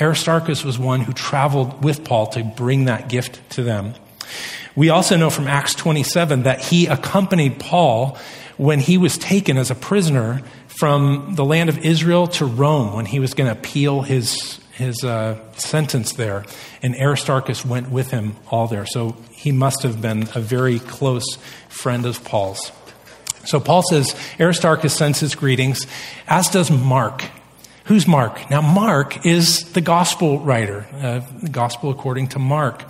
Aristarchus 0.00 0.64
was 0.64 0.78
one 0.78 1.00
who 1.00 1.12
traveled 1.12 1.84
with 1.84 2.04
Paul 2.04 2.28
to 2.28 2.42
bring 2.44 2.86
that 2.86 3.08
gift 3.08 3.40
to 3.50 3.62
them. 3.62 3.94
We 4.78 4.90
also 4.90 5.16
know 5.16 5.28
from 5.28 5.48
Acts 5.48 5.74
27 5.74 6.44
that 6.44 6.60
he 6.60 6.86
accompanied 6.86 7.58
Paul 7.58 8.16
when 8.58 8.78
he 8.78 8.96
was 8.96 9.18
taken 9.18 9.56
as 9.56 9.72
a 9.72 9.74
prisoner 9.74 10.40
from 10.68 11.34
the 11.34 11.44
land 11.44 11.68
of 11.68 11.84
Israel 11.84 12.28
to 12.28 12.46
Rome 12.46 12.94
when 12.94 13.04
he 13.04 13.18
was 13.18 13.34
going 13.34 13.52
to 13.52 13.58
appeal 13.58 14.02
his 14.02 14.60
his 14.74 15.02
uh, 15.02 15.36
sentence 15.54 16.12
there, 16.12 16.44
and 16.80 16.94
Aristarchus 16.94 17.64
went 17.64 17.90
with 17.90 18.12
him 18.12 18.36
all 18.52 18.68
there. 18.68 18.86
So 18.86 19.16
he 19.32 19.50
must 19.50 19.82
have 19.82 20.00
been 20.00 20.28
a 20.36 20.40
very 20.40 20.78
close 20.78 21.26
friend 21.68 22.06
of 22.06 22.22
Paul's. 22.22 22.70
So 23.46 23.58
Paul 23.58 23.82
says 23.82 24.14
Aristarchus 24.38 24.94
sends 24.94 25.18
his 25.18 25.34
greetings, 25.34 25.88
as 26.28 26.48
does 26.50 26.70
Mark. 26.70 27.24
Who's 27.88 28.06
Mark? 28.06 28.50
Now, 28.50 28.60
Mark 28.60 29.24
is 29.24 29.72
the 29.72 29.80
gospel 29.80 30.40
writer, 30.40 30.86
uh, 30.92 31.20
the 31.40 31.48
gospel 31.48 31.88
according 31.88 32.28
to 32.28 32.38
Mark. 32.38 32.84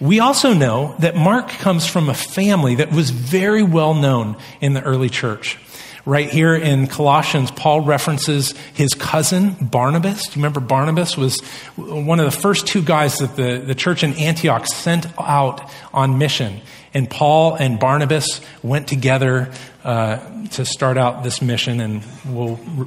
We 0.00 0.20
also 0.20 0.54
know 0.54 0.94
that 1.00 1.16
Mark 1.16 1.48
comes 1.48 1.84
from 1.84 2.08
a 2.08 2.14
family 2.14 2.76
that 2.76 2.92
was 2.92 3.10
very 3.10 3.64
well 3.64 3.92
known 3.92 4.36
in 4.60 4.72
the 4.72 4.82
early 4.82 5.08
church. 5.10 5.58
Right 6.04 6.30
here 6.30 6.54
in 6.54 6.86
Colossians, 6.86 7.50
Paul 7.50 7.80
references 7.80 8.54
his 8.74 8.94
cousin 8.94 9.56
Barnabas. 9.60 10.28
Do 10.28 10.30
you 10.30 10.36
remember 10.36 10.60
Barnabas 10.60 11.16
was 11.16 11.40
one 11.74 12.20
of 12.20 12.26
the 12.26 12.40
first 12.40 12.68
two 12.68 12.82
guys 12.82 13.18
that 13.18 13.34
the, 13.34 13.58
the 13.58 13.74
church 13.74 14.04
in 14.04 14.12
Antioch 14.12 14.68
sent 14.68 15.08
out 15.18 15.68
on 15.92 16.18
mission? 16.18 16.60
And 16.94 17.10
Paul 17.10 17.56
and 17.56 17.80
Barnabas 17.80 18.40
went 18.62 18.86
together 18.86 19.50
uh, 19.82 20.46
to 20.50 20.64
start 20.64 20.98
out 20.98 21.24
this 21.24 21.42
mission, 21.42 21.80
and 21.80 22.04
we'll 22.24 22.60
re- 22.76 22.86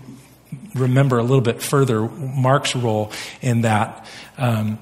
remember 0.79 1.17
a 1.19 1.23
little 1.23 1.41
bit 1.41 1.61
further 1.61 2.01
Mark's 2.01 2.75
role 2.75 3.11
in 3.41 3.61
that. 3.61 4.05
Um, 4.37 4.79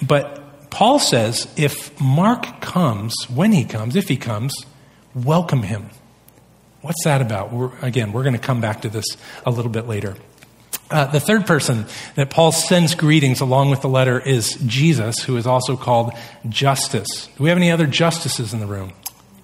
but 0.00 0.70
Paul 0.70 0.98
says 0.98 1.52
if 1.56 2.00
Mark 2.00 2.60
comes, 2.60 3.14
when 3.28 3.52
he 3.52 3.64
comes, 3.64 3.96
if 3.96 4.08
he 4.08 4.16
comes, 4.16 4.54
welcome 5.14 5.62
him. 5.62 5.90
What's 6.80 7.04
that 7.04 7.20
about? 7.20 7.52
We're, 7.52 7.70
again, 7.80 8.12
we're 8.12 8.24
going 8.24 8.34
to 8.34 8.40
come 8.40 8.60
back 8.60 8.82
to 8.82 8.88
this 8.88 9.04
a 9.46 9.50
little 9.50 9.70
bit 9.70 9.86
later. 9.86 10.16
Uh, 10.90 11.06
the 11.06 11.20
third 11.20 11.46
person 11.46 11.86
that 12.16 12.28
Paul 12.28 12.52
sends 12.52 12.94
greetings 12.94 13.40
along 13.40 13.70
with 13.70 13.80
the 13.80 13.88
letter 13.88 14.20
is 14.20 14.54
Jesus, 14.66 15.22
who 15.22 15.36
is 15.36 15.46
also 15.46 15.76
called 15.76 16.12
Justus. 16.48 17.28
Do 17.36 17.44
we 17.44 17.48
have 17.48 17.56
any 17.56 17.70
other 17.70 17.86
justices 17.86 18.52
in 18.52 18.60
the 18.60 18.66
room? 18.66 18.92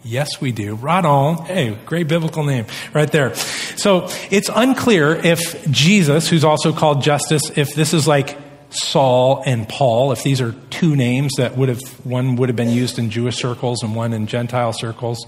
Yes, 0.08 0.40
we 0.40 0.52
do. 0.52 0.74
Right 0.74 1.04
on. 1.04 1.44
Hey, 1.44 1.76
great 1.84 2.08
biblical 2.08 2.42
name 2.42 2.64
right 2.94 3.12
there. 3.12 3.34
So 3.34 4.08
it's 4.30 4.48
unclear 4.48 5.14
if 5.14 5.70
Jesus, 5.70 6.30
who's 6.30 6.44
also 6.44 6.72
called 6.72 7.02
Justus, 7.02 7.50
if 7.58 7.74
this 7.74 7.92
is 7.92 8.08
like 8.08 8.38
Saul 8.70 9.42
and 9.44 9.68
Paul, 9.68 10.12
if 10.12 10.22
these 10.22 10.40
are 10.40 10.52
two 10.70 10.96
names 10.96 11.34
that 11.36 11.58
would 11.58 11.68
have, 11.68 11.82
one 12.06 12.36
would 12.36 12.48
have 12.48 12.56
been 12.56 12.70
used 12.70 12.98
in 12.98 13.10
Jewish 13.10 13.36
circles 13.36 13.82
and 13.82 13.94
one 13.94 14.14
in 14.14 14.26
Gentile 14.26 14.72
circles, 14.72 15.26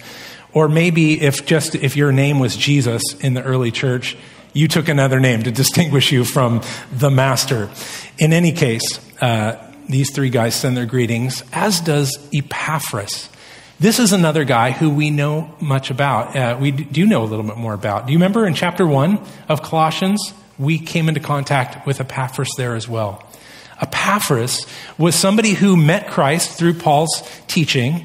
or 0.54 0.66
maybe 0.66 1.20
if 1.20 1.44
just 1.44 1.74
if 1.74 1.94
your 1.94 2.10
name 2.10 2.38
was 2.38 2.56
Jesus 2.56 3.02
in 3.20 3.34
the 3.34 3.42
early 3.42 3.70
church, 3.70 4.16
you 4.54 4.66
took 4.66 4.88
another 4.88 5.20
name 5.20 5.42
to 5.42 5.50
distinguish 5.50 6.10
you 6.10 6.24
from 6.24 6.62
the 6.90 7.10
master. 7.10 7.68
In 8.18 8.32
any 8.32 8.52
case, 8.52 8.98
uh, 9.20 9.56
these 9.90 10.10
three 10.10 10.30
guys 10.30 10.54
send 10.54 10.74
their 10.74 10.86
greetings, 10.86 11.44
as 11.52 11.80
does 11.80 12.18
Epaphras. 12.32 13.28
This 13.80 13.98
is 13.98 14.12
another 14.12 14.44
guy 14.44 14.72
who 14.72 14.90
we 14.90 15.08
know 15.08 15.54
much 15.58 15.90
about. 15.90 16.36
Uh, 16.36 16.58
we 16.60 16.70
do 16.70 17.06
know 17.06 17.22
a 17.22 17.24
little 17.24 17.46
bit 17.46 17.56
more 17.56 17.72
about. 17.72 18.06
Do 18.06 18.12
you 18.12 18.18
remember 18.18 18.46
in 18.46 18.52
chapter 18.52 18.86
1 18.86 19.18
of 19.48 19.62
Colossians? 19.62 20.34
We 20.58 20.78
came 20.78 21.08
into 21.08 21.20
contact 21.20 21.86
with 21.86 21.98
Epaphras 21.98 22.50
there 22.58 22.74
as 22.74 22.86
well. 22.86 23.26
Epaphras 23.80 24.66
was 24.98 25.14
somebody 25.14 25.54
who 25.54 25.78
met 25.78 26.10
Christ 26.10 26.58
through 26.58 26.74
Paul's 26.74 27.26
teaching 27.46 28.04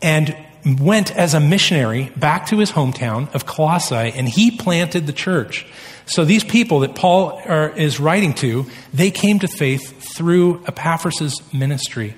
and 0.00 0.34
went 0.64 1.14
as 1.14 1.34
a 1.34 1.40
missionary 1.40 2.10
back 2.16 2.46
to 2.46 2.56
his 2.56 2.72
hometown 2.72 3.30
of 3.34 3.44
Colossae 3.44 3.94
and 3.94 4.26
he 4.26 4.50
planted 4.50 5.06
the 5.06 5.12
church. 5.12 5.66
So 6.06 6.24
these 6.24 6.44
people 6.44 6.80
that 6.80 6.94
Paul 6.94 7.42
are, 7.44 7.68
is 7.68 8.00
writing 8.00 8.32
to, 8.36 8.64
they 8.94 9.10
came 9.10 9.38
to 9.40 9.48
faith 9.48 10.02
through 10.16 10.64
Epaphras' 10.66 11.42
ministry. 11.52 12.14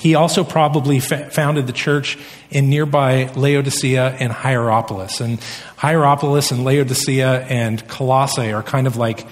He 0.00 0.14
also 0.14 0.44
probably 0.44 0.98
fa- 0.98 1.28
founded 1.28 1.66
the 1.66 1.74
church 1.74 2.16
in 2.50 2.70
nearby 2.70 3.30
Laodicea 3.36 4.16
and 4.18 4.32
Hierapolis. 4.32 5.20
And 5.20 5.38
Hierapolis 5.76 6.50
and 6.50 6.64
Laodicea 6.64 7.42
and 7.42 7.86
Colossae 7.86 8.50
are 8.54 8.62
kind 8.62 8.86
of 8.86 8.96
like 8.96 9.26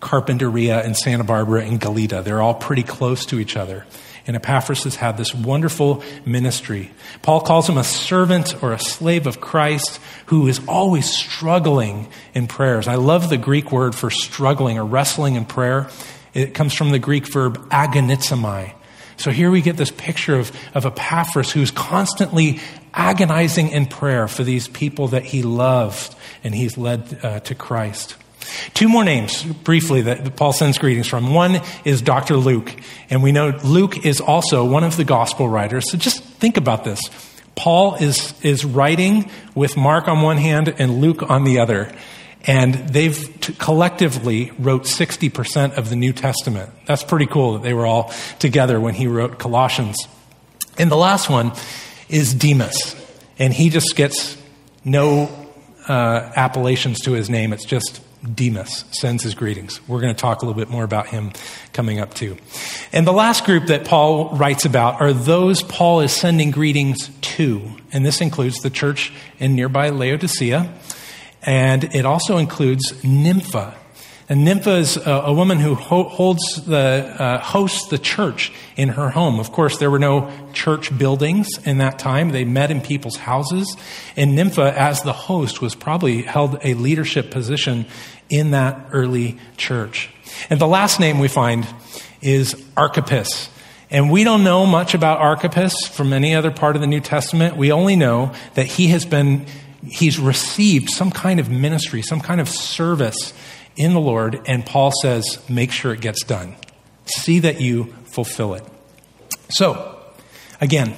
Carpinteria 0.00 0.82
and 0.82 0.96
Santa 0.96 1.24
Barbara 1.24 1.66
and 1.66 1.78
Goleta. 1.78 2.24
They're 2.24 2.40
all 2.40 2.54
pretty 2.54 2.82
close 2.82 3.26
to 3.26 3.38
each 3.38 3.54
other. 3.54 3.84
And 4.26 4.34
Epaphras 4.34 4.84
has 4.84 4.96
had 4.96 5.18
this 5.18 5.34
wonderful 5.34 6.02
ministry. 6.24 6.90
Paul 7.20 7.42
calls 7.42 7.68
him 7.68 7.76
a 7.76 7.84
servant 7.84 8.62
or 8.62 8.72
a 8.72 8.78
slave 8.78 9.26
of 9.26 9.42
Christ 9.42 10.00
who 10.26 10.46
is 10.46 10.58
always 10.66 11.04
struggling 11.04 12.08
in 12.32 12.46
prayers. 12.46 12.88
I 12.88 12.94
love 12.94 13.28
the 13.28 13.36
Greek 13.36 13.70
word 13.70 13.94
for 13.94 14.08
struggling 14.08 14.78
or 14.78 14.86
wrestling 14.86 15.34
in 15.34 15.44
prayer. 15.44 15.90
It 16.32 16.54
comes 16.54 16.72
from 16.72 16.92
the 16.92 16.98
Greek 16.98 17.30
verb 17.30 17.68
agonizomai. 17.68 18.72
So 19.16 19.30
here 19.30 19.50
we 19.50 19.62
get 19.62 19.76
this 19.76 19.90
picture 19.90 20.36
of, 20.36 20.52
of 20.74 20.86
Epaphras 20.86 21.52
who's 21.52 21.70
constantly 21.70 22.60
agonizing 22.92 23.70
in 23.70 23.86
prayer 23.86 24.28
for 24.28 24.44
these 24.44 24.68
people 24.68 25.08
that 25.08 25.24
he 25.24 25.42
loved 25.42 26.14
and 26.42 26.54
he's 26.54 26.78
led 26.78 27.18
uh, 27.22 27.40
to 27.40 27.54
Christ. 27.54 28.16
Two 28.74 28.88
more 28.88 29.04
names, 29.04 29.42
briefly, 29.42 30.02
that 30.02 30.36
Paul 30.36 30.52
sends 30.52 30.78
greetings 30.78 31.06
from. 31.06 31.32
One 31.32 31.60
is 31.84 32.02
Dr. 32.02 32.36
Luke, 32.36 32.74
and 33.08 33.22
we 33.22 33.32
know 33.32 33.58
Luke 33.64 34.04
is 34.04 34.20
also 34.20 34.64
one 34.64 34.84
of 34.84 34.96
the 34.96 35.04
gospel 35.04 35.48
writers. 35.48 35.90
So 35.90 35.96
just 35.96 36.22
think 36.22 36.56
about 36.56 36.84
this. 36.84 37.00
Paul 37.54 37.94
is, 37.96 38.34
is 38.42 38.64
writing 38.64 39.30
with 39.54 39.76
Mark 39.76 40.08
on 40.08 40.22
one 40.22 40.36
hand 40.36 40.74
and 40.78 41.00
Luke 41.00 41.28
on 41.30 41.44
the 41.44 41.60
other. 41.60 41.92
And 42.46 42.74
they've 42.74 43.40
t- 43.40 43.54
collectively 43.54 44.52
wrote 44.58 44.82
60% 44.82 45.78
of 45.78 45.88
the 45.88 45.96
New 45.96 46.12
Testament. 46.12 46.70
That's 46.86 47.02
pretty 47.02 47.26
cool 47.26 47.54
that 47.54 47.62
they 47.62 47.72
were 47.72 47.86
all 47.86 48.12
together 48.38 48.78
when 48.80 48.94
he 48.94 49.06
wrote 49.06 49.38
Colossians. 49.38 49.96
And 50.78 50.90
the 50.90 50.96
last 50.96 51.30
one 51.30 51.52
is 52.08 52.34
Demas. 52.34 52.94
And 53.38 53.52
he 53.52 53.70
just 53.70 53.96
gets 53.96 54.36
no 54.84 55.30
uh, 55.88 56.32
appellations 56.36 57.00
to 57.00 57.12
his 57.12 57.30
name. 57.30 57.52
It's 57.52 57.64
just 57.64 58.00
Demas 58.34 58.84
sends 58.90 59.22
his 59.22 59.34
greetings. 59.34 59.86
We're 59.86 60.00
going 60.00 60.14
to 60.14 60.20
talk 60.20 60.42
a 60.42 60.46
little 60.46 60.58
bit 60.58 60.70
more 60.70 60.84
about 60.84 61.08
him 61.08 61.32
coming 61.72 62.00
up 62.00 62.14
too. 62.14 62.36
And 62.92 63.06
the 63.06 63.12
last 63.12 63.44
group 63.44 63.66
that 63.66 63.84
Paul 63.84 64.30
writes 64.36 64.64
about 64.64 65.00
are 65.00 65.12
those 65.12 65.62
Paul 65.62 66.00
is 66.00 66.12
sending 66.12 66.50
greetings 66.50 67.10
to. 67.20 67.70
And 67.92 68.04
this 68.04 68.20
includes 68.20 68.56
the 68.60 68.70
church 68.70 69.12
in 69.38 69.54
nearby 69.54 69.90
Laodicea. 69.90 70.72
And 71.46 71.84
it 71.94 72.06
also 72.06 72.38
includes 72.38 73.04
Nympha. 73.04 73.74
And 74.26 74.42
Nympha 74.42 74.76
is 74.76 74.96
a, 74.96 75.10
a 75.26 75.32
woman 75.34 75.58
who 75.58 75.74
ho- 75.74 76.08
holds 76.08 76.64
the, 76.64 77.14
uh, 77.18 77.40
hosts 77.40 77.88
the 77.88 77.98
church 77.98 78.52
in 78.74 78.88
her 78.88 79.10
home. 79.10 79.38
Of 79.38 79.52
course, 79.52 79.76
there 79.76 79.90
were 79.90 79.98
no 79.98 80.30
church 80.54 80.96
buildings 80.96 81.48
in 81.66 81.76
that 81.78 81.98
time. 81.98 82.30
They 82.30 82.46
met 82.46 82.70
in 82.70 82.80
people's 82.80 83.16
houses. 83.16 83.76
And 84.16 84.34
Nympha, 84.34 84.72
as 84.78 85.02
the 85.02 85.12
host, 85.12 85.60
was 85.60 85.74
probably 85.74 86.22
held 86.22 86.58
a 86.64 86.72
leadership 86.72 87.30
position 87.30 87.84
in 88.30 88.52
that 88.52 88.88
early 88.92 89.38
church. 89.58 90.08
And 90.48 90.58
the 90.58 90.66
last 90.66 90.98
name 90.98 91.18
we 91.18 91.28
find 91.28 91.66
is 92.22 92.56
Archippus. 92.76 93.50
And 93.90 94.10
we 94.10 94.24
don't 94.24 94.42
know 94.42 94.64
much 94.64 94.94
about 94.94 95.18
Archippus 95.18 95.86
from 95.86 96.12
any 96.14 96.34
other 96.34 96.50
part 96.50 96.74
of 96.74 96.80
the 96.80 96.88
New 96.88 97.00
Testament. 97.00 97.56
We 97.56 97.70
only 97.70 97.94
know 97.94 98.32
that 98.54 98.66
he 98.66 98.88
has 98.88 99.04
been, 99.04 99.46
he's 99.88 100.18
received 100.18 100.90
some 100.90 101.10
kind 101.10 101.40
of 101.40 101.50
ministry, 101.50 102.02
some 102.02 102.20
kind 102.20 102.40
of 102.40 102.48
service 102.48 103.32
in 103.76 103.94
the 103.94 104.00
Lord. 104.00 104.40
And 104.46 104.64
Paul 104.64 104.92
says, 105.02 105.38
make 105.48 105.72
sure 105.72 105.92
it 105.92 106.00
gets 106.00 106.24
done. 106.24 106.56
See 107.06 107.40
that 107.40 107.60
you 107.60 107.94
fulfill 108.04 108.54
it. 108.54 108.64
So, 109.50 109.98
again, 110.60 110.94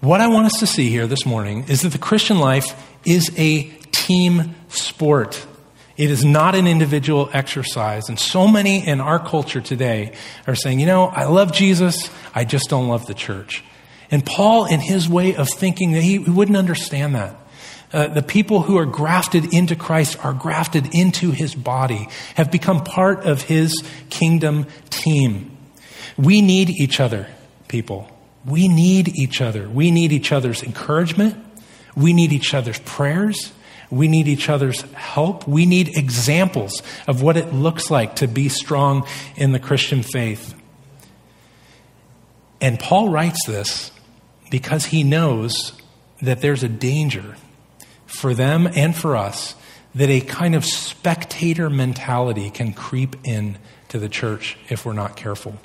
what 0.00 0.20
I 0.20 0.28
want 0.28 0.46
us 0.46 0.58
to 0.60 0.66
see 0.66 0.90
here 0.90 1.06
this 1.06 1.26
morning 1.26 1.64
is 1.68 1.82
that 1.82 1.90
the 1.90 1.98
Christian 1.98 2.38
life 2.38 2.64
is 3.04 3.30
a 3.36 3.64
team 3.92 4.54
sport. 4.68 5.46
It 5.96 6.10
is 6.10 6.24
not 6.24 6.54
an 6.54 6.66
individual 6.66 7.28
exercise. 7.32 8.08
And 8.08 8.18
so 8.18 8.48
many 8.48 8.86
in 8.86 9.00
our 9.00 9.18
culture 9.18 9.60
today 9.60 10.16
are 10.46 10.54
saying, 10.54 10.80
you 10.80 10.86
know, 10.86 11.06
I 11.06 11.24
love 11.24 11.52
Jesus, 11.52 12.10
I 12.34 12.44
just 12.44 12.70
don't 12.70 12.88
love 12.88 13.06
the 13.06 13.14
church. 13.14 13.62
And 14.10 14.24
Paul, 14.24 14.64
in 14.64 14.80
his 14.80 15.08
way 15.08 15.36
of 15.36 15.48
thinking, 15.48 15.92
he, 15.92 16.18
wouldn't 16.18 16.56
understand 16.56 17.14
that. 17.14 17.36
Uh, 17.92 18.06
the 18.06 18.22
people 18.22 18.62
who 18.62 18.76
are 18.78 18.86
grafted 18.86 19.52
into 19.52 19.74
Christ 19.74 20.24
are 20.24 20.32
grafted 20.32 20.94
into 20.94 21.32
his 21.32 21.54
body, 21.54 22.08
have 22.36 22.50
become 22.50 22.84
part 22.84 23.24
of 23.24 23.42
his 23.42 23.82
kingdom 24.10 24.66
team. 24.90 25.56
We 26.16 26.40
need 26.40 26.70
each 26.70 27.00
other, 27.00 27.26
people. 27.66 28.08
We 28.44 28.68
need 28.68 29.08
each 29.16 29.40
other. 29.40 29.68
We 29.68 29.90
need 29.90 30.12
each 30.12 30.30
other's 30.30 30.62
encouragement. 30.62 31.36
We 31.96 32.12
need 32.12 32.32
each 32.32 32.54
other's 32.54 32.78
prayers. 32.80 33.52
We 33.90 34.06
need 34.06 34.28
each 34.28 34.48
other's 34.48 34.82
help. 34.92 35.48
We 35.48 35.66
need 35.66 35.96
examples 35.96 36.82
of 37.08 37.22
what 37.22 37.36
it 37.36 37.52
looks 37.52 37.90
like 37.90 38.16
to 38.16 38.28
be 38.28 38.48
strong 38.48 39.06
in 39.34 39.50
the 39.50 39.58
Christian 39.58 40.02
faith. 40.02 40.54
And 42.60 42.78
Paul 42.78 43.08
writes 43.08 43.44
this 43.46 43.90
because 44.50 44.86
he 44.86 45.02
knows 45.02 45.72
that 46.22 46.40
there's 46.40 46.62
a 46.62 46.68
danger 46.68 47.36
for 48.10 48.34
them 48.34 48.68
and 48.74 48.94
for 48.94 49.16
us 49.16 49.54
that 49.94 50.08
a 50.08 50.20
kind 50.20 50.54
of 50.54 50.64
spectator 50.64 51.68
mentality 51.70 52.50
can 52.50 52.72
creep 52.72 53.16
in 53.24 53.58
to 53.88 53.98
the 53.98 54.08
church 54.08 54.56
if 54.68 54.84
we're 54.84 54.92
not 54.92 55.16
careful. 55.16 55.56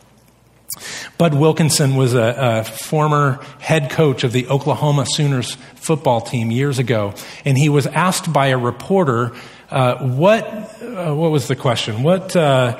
Bud 1.17 1.33
Wilkinson 1.35 1.95
was 1.95 2.13
a, 2.13 2.35
a, 2.37 2.63
former 2.63 3.39
head 3.59 3.89
coach 3.91 4.23
of 4.23 4.33
the 4.33 4.47
Oklahoma 4.47 5.05
Sooners 5.07 5.55
football 5.75 6.21
team 6.21 6.51
years 6.51 6.79
ago, 6.79 7.13
and 7.45 7.57
he 7.57 7.69
was 7.69 7.87
asked 7.87 8.33
by 8.33 8.47
a 8.47 8.57
reporter, 8.57 9.31
uh, 9.69 9.95
"What? 9.99 10.43
Uh, 10.81 11.13
what 11.13 11.31
was 11.31 11.47
the 11.47 11.55
question? 11.55 12.03
What? 12.03 12.35
Uh, 12.35 12.79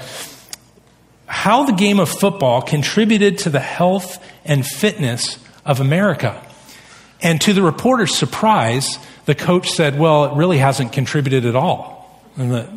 how 1.27 1.63
the 1.63 1.74
game 1.74 2.00
of 2.00 2.10
football 2.10 2.62
contributed 2.62 3.38
to 3.39 3.50
the 3.50 3.62
health 3.62 4.22
and 4.43 4.65
fitness 4.65 5.39
of 5.63 5.79
America?" 5.79 6.44
And 7.22 7.39
to 7.41 7.53
the 7.53 7.62
reporter's 7.62 8.15
surprise, 8.15 9.00
the 9.25 9.36
coach 9.36 9.72
said, 9.72 9.98
"Well, 9.98 10.25
it 10.25 10.34
really 10.36 10.57
hasn't 10.57 10.91
contributed 10.93 11.45
at 11.45 11.55
all." 11.55 11.95
And 12.38 12.51
the, 12.51 12.67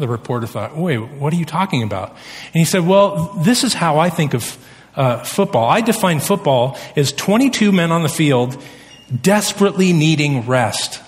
the 0.00 0.08
reporter 0.08 0.46
thought, 0.46 0.76
wait, 0.76 0.98
what 0.98 1.32
are 1.32 1.36
you 1.36 1.44
talking 1.44 1.82
about? 1.82 2.10
And 2.10 2.54
he 2.54 2.64
said, 2.64 2.86
well, 2.86 3.32
this 3.44 3.62
is 3.62 3.72
how 3.72 3.98
I 3.98 4.10
think 4.10 4.34
of 4.34 4.58
uh, 4.96 5.22
football. 5.22 5.68
I 5.68 5.80
define 5.82 6.18
football 6.20 6.76
as 6.96 7.12
22 7.12 7.70
men 7.70 7.92
on 7.92 8.02
the 8.02 8.08
field 8.08 8.60
desperately 9.20 9.92
needing 9.92 10.46
rest. 10.46 11.00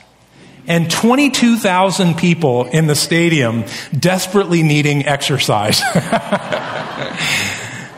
And 0.69 0.90
22,000 0.90 2.16
people 2.16 2.64
in 2.66 2.87
the 2.87 2.97
stadium 2.97 3.64
desperately 3.97 4.62
needing 4.62 5.07
exercise. 5.07 5.81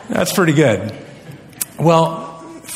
That's 0.07 0.33
pretty 0.33 0.53
good. 0.53 0.93
Well, 1.79 2.28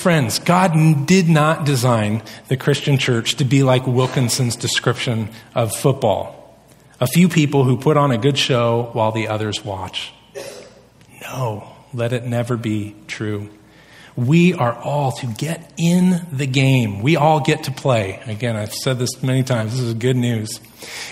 friends, 0.04 0.38
God 0.38 1.08
did 1.08 1.28
not 1.28 1.66
design 1.66 2.22
the 2.48 2.58
Christian 2.58 3.00
church 3.00 3.36
to 3.38 3.46
be 3.46 3.64
like 3.64 3.88
Wilkinson's 3.88 4.56
description 4.56 5.30
of 5.56 5.76
football 5.76 6.44
a 7.04 7.08
few 7.08 7.28
people 7.28 7.66
who 7.66 7.76
put 7.76 7.98
on 7.98 8.12
a 8.12 8.18
good 8.18 8.38
show 8.38 8.90
while 8.94 9.12
the 9.12 9.28
others 9.28 9.66
watch. 9.66 10.14
No, 11.22 11.68
let 11.94 12.14
it 12.14 12.26
never 12.26 12.56
be 12.56 12.96
true. 13.08 13.50
We 14.16 14.54
are 14.54 14.74
all 14.74 15.12
to 15.12 15.26
get 15.26 15.74
in 15.76 16.26
the 16.32 16.48
game. 16.48 17.02
We 17.02 17.18
all 17.18 17.42
get 17.42 17.66
to 17.66 17.72
play. 17.72 18.22
Again, 18.26 18.56
I've 18.56 18.74
said 18.74 19.00
this 19.00 19.22
many 19.22 19.44
times. 19.44 19.74
This 19.74 19.82
is 19.82 19.94
good 19.96 20.16
news. 20.16 20.62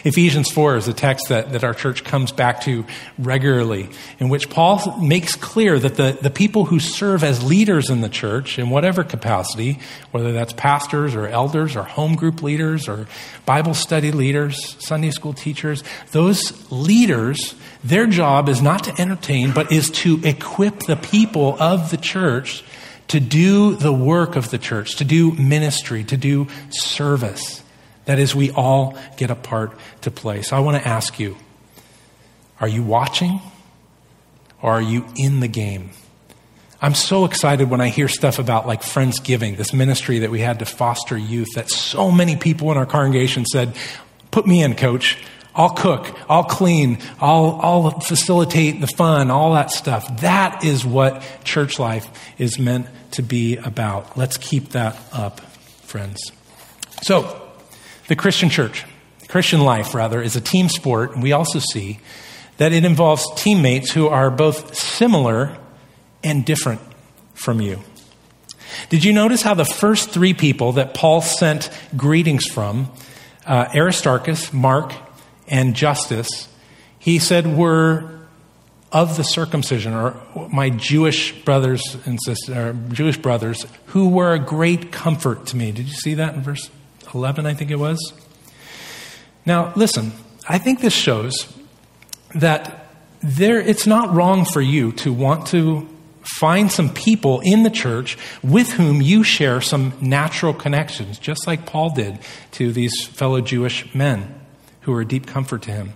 Ephesians 0.03 0.49
4 0.51 0.77
is 0.77 0.87
a 0.87 0.93
text 0.93 1.29
that, 1.29 1.51
that 1.51 1.63
our 1.63 1.73
church 1.73 2.03
comes 2.03 2.31
back 2.31 2.61
to 2.61 2.85
regularly, 3.17 3.89
in 4.19 4.29
which 4.29 4.49
Paul 4.49 4.99
makes 4.99 5.35
clear 5.35 5.77
that 5.79 5.95
the, 5.95 6.17
the 6.21 6.29
people 6.29 6.65
who 6.65 6.79
serve 6.79 7.23
as 7.23 7.43
leaders 7.43 7.89
in 7.89 8.01
the 8.01 8.09
church, 8.09 8.57
in 8.59 8.69
whatever 8.69 9.03
capacity, 9.03 9.79
whether 10.11 10.31
that's 10.31 10.53
pastors 10.53 11.15
or 11.15 11.27
elders 11.27 11.75
or 11.75 11.83
home 11.83 12.15
group 12.15 12.41
leaders 12.41 12.87
or 12.87 13.07
Bible 13.45 13.73
study 13.73 14.11
leaders, 14.11 14.75
Sunday 14.79 15.11
school 15.11 15.33
teachers, 15.33 15.83
those 16.11 16.71
leaders, 16.71 17.55
their 17.83 18.07
job 18.07 18.49
is 18.49 18.61
not 18.61 18.83
to 18.85 19.01
entertain, 19.01 19.51
but 19.51 19.71
is 19.71 19.89
to 19.91 20.19
equip 20.23 20.79
the 20.81 20.95
people 20.95 21.55
of 21.59 21.91
the 21.91 21.97
church 21.97 22.63
to 23.11 23.19
do 23.19 23.75
the 23.75 23.91
work 23.91 24.37
of 24.37 24.51
the 24.51 24.57
church, 24.57 24.95
to 24.95 25.03
do 25.03 25.33
ministry, 25.33 26.03
to 26.05 26.15
do 26.15 26.47
service. 26.69 27.60
That 28.05 28.19
is, 28.19 28.35
we 28.35 28.51
all 28.51 28.97
get 29.17 29.31
a 29.31 29.35
part 29.35 29.77
to 30.01 30.11
play. 30.11 30.41
So 30.41 30.57
I 30.57 30.59
want 30.59 30.81
to 30.81 30.87
ask 30.87 31.19
you 31.19 31.37
are 32.59 32.67
you 32.67 32.83
watching 32.83 33.41
or 34.61 34.73
are 34.73 34.81
you 34.81 35.07
in 35.15 35.39
the 35.39 35.47
game? 35.47 35.91
I'm 36.83 36.95
so 36.95 37.25
excited 37.25 37.69
when 37.69 37.79
I 37.79 37.89
hear 37.89 38.07
stuff 38.07 38.39
about 38.39 38.65
like 38.65 38.81
Friendsgiving, 38.81 39.55
this 39.55 39.71
ministry 39.71 40.19
that 40.19 40.31
we 40.31 40.39
had 40.39 40.59
to 40.59 40.65
foster 40.65 41.15
youth, 41.15 41.49
that 41.55 41.69
so 41.69 42.11
many 42.11 42.35
people 42.35 42.71
in 42.71 42.77
our 42.77 42.87
congregation 42.87 43.45
said, 43.45 43.75
Put 44.31 44.47
me 44.47 44.63
in, 44.63 44.75
coach. 44.75 45.17
I'll 45.53 45.71
cook, 45.71 46.17
I'll 46.29 46.45
clean, 46.45 46.99
I'll, 47.19 47.59
I'll 47.61 47.99
facilitate 47.99 48.79
the 48.79 48.87
fun, 48.87 49.29
all 49.29 49.53
that 49.55 49.69
stuff. 49.69 50.21
That 50.21 50.63
is 50.63 50.85
what 50.85 51.23
church 51.43 51.77
life 51.77 52.07
is 52.37 52.57
meant 52.57 52.87
to 53.11 53.21
be 53.21 53.57
about. 53.57 54.17
Let's 54.17 54.37
keep 54.37 54.69
that 54.69 54.97
up, 55.11 55.41
friends. 55.81 56.31
So, 57.01 57.40
the 58.11 58.15
Christian 58.17 58.49
church, 58.49 58.83
Christian 59.29 59.61
life, 59.61 59.95
rather, 59.95 60.21
is 60.21 60.35
a 60.35 60.41
team 60.41 60.67
sport, 60.67 61.13
and 61.13 61.23
we 61.23 61.31
also 61.31 61.59
see 61.59 62.01
that 62.57 62.73
it 62.73 62.83
involves 62.83 63.25
teammates 63.41 63.89
who 63.93 64.09
are 64.09 64.29
both 64.29 64.75
similar 64.75 65.57
and 66.21 66.43
different 66.43 66.81
from 67.35 67.61
you. 67.61 67.79
Did 68.89 69.05
you 69.05 69.13
notice 69.13 69.43
how 69.43 69.53
the 69.53 69.63
first 69.63 70.09
three 70.09 70.33
people 70.33 70.73
that 70.73 70.93
Paul 70.93 71.21
sent 71.21 71.69
greetings 71.95 72.45
from, 72.47 72.91
uh, 73.45 73.69
Aristarchus, 73.73 74.51
Mark, 74.51 74.91
and 75.47 75.73
Justus, 75.73 76.49
he 76.99 77.17
said 77.17 77.55
were 77.55 78.09
of 78.91 79.15
the 79.15 79.23
circumcision, 79.23 79.93
or 79.93 80.21
my 80.51 80.69
Jewish 80.69 81.31
brothers 81.45 81.81
and 82.05 82.19
sisters, 82.25 82.57
or 82.57 82.73
Jewish 82.91 83.15
brothers, 83.15 83.65
who 83.85 84.09
were 84.09 84.33
a 84.33 84.39
great 84.39 84.91
comfort 84.91 85.45
to 85.45 85.55
me. 85.55 85.71
Did 85.71 85.87
you 85.87 85.93
see 85.93 86.15
that 86.15 86.35
in 86.35 86.41
verse 86.41 86.69
11, 87.15 87.45
I 87.45 87.53
think 87.53 87.71
it 87.71 87.77
was? 87.77 88.13
Now, 89.45 89.73
listen, 89.75 90.11
I 90.47 90.57
think 90.57 90.81
this 90.81 90.93
shows 90.93 91.51
that 92.35 92.87
there, 93.21 93.59
it's 93.59 93.85
not 93.85 94.13
wrong 94.13 94.45
for 94.45 94.61
you 94.61 94.91
to 94.93 95.13
want 95.13 95.47
to 95.47 95.87
find 96.23 96.71
some 96.71 96.93
people 96.93 97.39
in 97.41 97.63
the 97.63 97.69
church 97.69 98.17
with 98.43 98.71
whom 98.73 99.01
you 99.01 99.23
share 99.23 99.61
some 99.61 99.93
natural 100.01 100.53
connections, 100.53 101.17
just 101.17 101.47
like 101.47 101.65
Paul 101.65 101.91
did 101.91 102.19
to 102.51 102.71
these 102.71 103.07
fellow 103.07 103.41
Jewish 103.41 103.93
men 103.93 104.39
who 104.81 104.93
are 104.93 105.01
a 105.01 105.05
deep 105.05 105.27
comfort 105.27 105.63
to 105.63 105.71
him. 105.71 105.93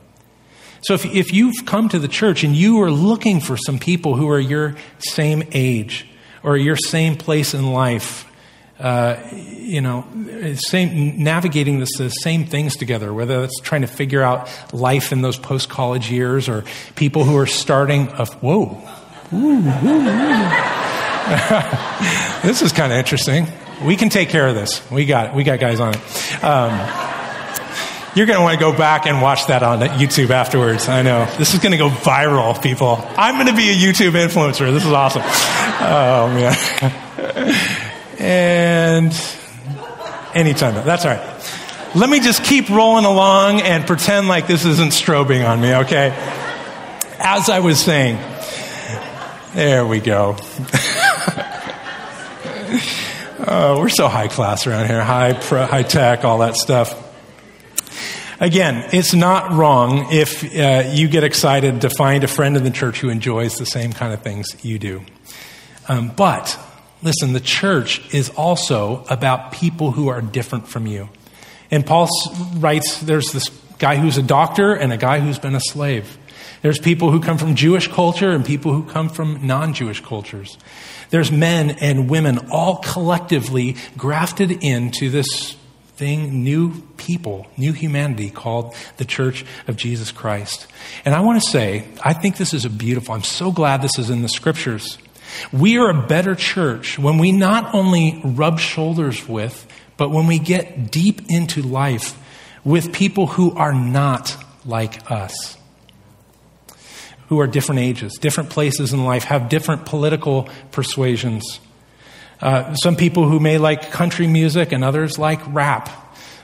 So 0.82 0.93
if, 0.93 1.06
if 1.06 1.34
you've 1.34 1.65
come 1.65 1.89
to 1.89 1.99
the 1.99 2.08
church 2.08 2.43
and 2.43 2.56
you 2.56 2.82
are 2.82 2.91
looking 2.91 3.39
for 3.39 3.58
some 3.58 3.80
people 3.80 4.15
who 4.15 4.30
are 4.30 4.39
your 4.39 4.75
same 4.99 5.43
age 5.51 6.08
or 6.43 6.58
your 6.58 6.78
same 6.78 7.15
place 7.15 7.56
in 7.56 7.71
life, 7.71 8.32
uh, 8.79 9.15
you 9.33 9.81
know, 9.81 10.05
same, 10.55 11.23
navigating 11.23 11.79
this, 11.79 11.97
the 11.97 12.09
same 12.09 12.45
things 12.45 12.75
together, 12.75 13.13
whether 13.13 13.43
it's 13.43 13.59
trying 13.61 13.81
to 13.81 13.88
figure 13.88 14.21
out 14.21 14.49
life 14.73 15.11
in 15.11 15.21
those 15.21 15.38
post 15.38 15.69
college 15.69 16.11
years 16.11 16.49
or 16.49 16.63
people 16.95 17.23
who 17.23 17.38
are 17.38 17.45
starting 17.45 18.07
a, 18.09 18.25
whoa, 18.25 18.81
ooh, 19.33 19.57
ooh, 19.59 19.61
this 22.47 22.61
is 22.61 22.71
kind 22.71 22.91
of 22.91 22.99
interesting. 22.99 23.47
We 23.83 23.95
can 23.95 24.09
take 24.09 24.29
care 24.29 24.47
of 24.47 24.55
this. 24.55 24.89
We 24.91 25.05
got 25.05 25.29
it. 25.29 25.35
We 25.35 25.43
got 25.43 25.59
guys 25.59 25.79
on 25.79 25.93
it. 25.95 26.43
Um, 26.43 26.71
you're 28.15 28.25
going 28.25 28.38
to 28.38 28.43
want 28.43 28.57
to 28.57 28.59
go 28.59 28.71
back 28.71 29.07
and 29.07 29.21
watch 29.21 29.47
that 29.47 29.61
on 29.61 29.79
YouTube 29.79 30.29
afterwards. 30.29 30.88
I 30.88 31.01
know. 31.01 31.25
This 31.38 31.53
is 31.53 31.59
going 31.59 31.73
to 31.73 31.77
go 31.77 31.89
viral, 31.89 32.61
people. 32.61 32.97
I'm 33.17 33.35
going 33.35 33.47
to 33.47 33.55
be 33.55 33.71
a 33.71 33.75
YouTube 33.75 34.11
influencer. 34.11 34.71
This 34.71 34.85
is 34.85 34.91
awesome. 34.91 35.23
Oh, 35.25 36.31
man. 36.33 37.71
and 38.25 39.13
anytime. 40.33 40.73
That's 40.83 41.05
all 41.05 41.11
right. 41.11 41.95
Let 41.95 42.09
me 42.09 42.19
just 42.19 42.43
keep 42.43 42.69
rolling 42.69 43.05
along 43.05 43.61
and 43.61 43.85
pretend 43.85 44.27
like 44.27 44.47
this 44.47 44.65
isn't 44.65 44.91
strobing 44.91 45.47
on 45.47 45.61
me, 45.61 45.75
okay? 45.75 46.11
As 47.19 47.49
I 47.49 47.59
was 47.59 47.79
saying, 47.79 48.17
there 49.53 49.85
we 49.85 49.99
go. 49.99 50.35
oh, 53.47 53.77
we're 53.79 53.89
so 53.89 54.07
high 54.07 54.27
class 54.27 54.65
around 54.67 54.88
here, 54.88 55.03
high, 55.03 55.33
pro, 55.33 55.65
high 55.65 55.83
tech, 55.83 56.25
all 56.25 56.39
that 56.39 56.55
stuff. 56.55 57.03
Again, 58.41 58.89
it's 58.91 59.13
not 59.13 59.51
wrong 59.53 60.07
if 60.11 60.43
uh, 60.43 60.89
you 60.91 61.07
get 61.07 61.23
excited 61.23 61.81
to 61.81 61.89
find 61.89 62.23
a 62.23 62.27
friend 62.27 62.57
in 62.57 62.63
the 62.63 62.71
church 62.71 62.99
who 62.99 63.09
enjoys 63.09 63.55
the 63.55 63.65
same 63.65 63.93
kind 63.93 64.13
of 64.13 64.21
things 64.21 64.47
you 64.65 64.79
do. 64.79 65.03
Um, 65.88 66.09
but 66.09 66.59
listen, 67.05 67.33
the 67.33 67.39
church 67.39 68.01
is 68.13 68.29
also 68.31 69.05
about 69.09 69.51
people 69.51 69.91
who 69.91 70.09
are 70.09 70.21
different 70.21 70.67
from 70.67 70.87
you. 70.87 71.07
And 71.71 71.85
Paul 71.85 72.09
writes, 72.57 72.99
there's 73.01 73.31
this 73.31 73.49
guy 73.77 73.95
who's 73.97 74.17
a 74.17 74.23
doctor 74.23 74.73
and 74.73 74.91
a 74.91 74.97
guy 74.97 75.19
who's 75.19 75.39
been 75.39 75.55
a 75.55 75.61
slave. 75.61 76.17
There's 76.61 76.79
people 76.79 77.11
who 77.11 77.19
come 77.19 77.37
from 77.37 77.55
Jewish 77.55 77.87
culture 77.87 78.31
and 78.31 78.43
people 78.43 78.73
who 78.73 78.83
come 78.83 79.09
from 79.09 79.45
non 79.45 79.73
Jewish 79.73 80.01
cultures. 80.01 80.57
There's 81.11 81.31
men 81.31 81.71
and 81.79 82.09
women 82.09 82.49
all 82.51 82.77
collectively 82.77 83.75
grafted 83.95 84.51
into 84.63 85.11
this 85.11 85.55
thing, 85.95 86.43
new 86.43 86.81
people, 86.97 87.45
new 87.55 87.71
humanity 87.71 88.31
called 88.31 88.73
the 88.97 89.05
Church 89.05 89.45
of 89.67 89.77
Jesus 89.77 90.11
Christ. 90.11 90.65
And 91.05 91.13
I 91.13 91.21
want 91.21 91.41
to 91.41 91.49
say, 91.49 91.87
I 92.03 92.13
think 92.13 92.37
this 92.37 92.53
is 92.53 92.65
a 92.65 92.69
beautiful, 92.69 93.13
I'm 93.13 93.23
so 93.23 93.51
glad 93.51 93.81
this 93.81 93.99
is 93.99 94.09
in 94.09 94.23
the 94.23 94.29
scriptures. 94.29 94.97
We 95.51 95.77
are 95.77 95.89
a 95.89 96.07
better 96.07 96.35
church 96.35 96.97
when 96.99 97.17
we 97.17 97.31
not 97.31 97.73
only 97.73 98.21
rub 98.23 98.59
shoulders 98.59 99.27
with, 99.27 99.67
but 99.97 100.09
when 100.09 100.27
we 100.27 100.39
get 100.39 100.91
deep 100.91 101.29
into 101.29 101.61
life 101.61 102.17
with 102.63 102.91
people 102.91 103.27
who 103.27 103.55
are 103.55 103.73
not 103.73 104.35
like 104.65 105.09
us, 105.09 105.57
who 107.29 107.39
are 107.39 107.47
different 107.47 107.79
ages, 107.79 108.17
different 108.19 108.49
places 108.49 108.93
in 108.93 109.05
life, 109.05 109.23
have 109.25 109.49
different 109.49 109.85
political 109.85 110.49
persuasions. 110.71 111.59
Uh, 112.41 112.73
some 112.75 112.95
people 112.95 113.27
who 113.27 113.39
may 113.39 113.57
like 113.57 113.91
country 113.91 114.27
music 114.27 114.71
and 114.71 114.83
others 114.83 115.17
like 115.17 115.39
rap. 115.53 115.89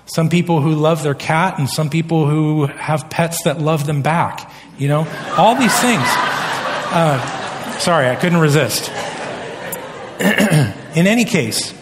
Some 0.05 0.29
people 0.29 0.61
who 0.61 0.71
love 0.71 1.03
their 1.03 1.13
cat 1.13 1.59
and 1.59 1.69
some 1.69 1.89
people 1.89 2.27
who 2.27 2.65
have 2.65 3.09
pets 3.09 3.43
that 3.43 3.59
love 3.59 3.85
them 3.85 4.01
back. 4.01 4.51
You 4.77 4.87
know, 4.87 5.07
all 5.37 5.55
these 5.55 5.77
things. 5.79 6.03
Uh, 6.03 7.40
sorry, 7.81 8.07
I 8.07 8.15
couldn't 8.15 8.39
resist. 8.39 8.89
in 10.19 11.07
any 11.07 11.25
case, 11.25 11.73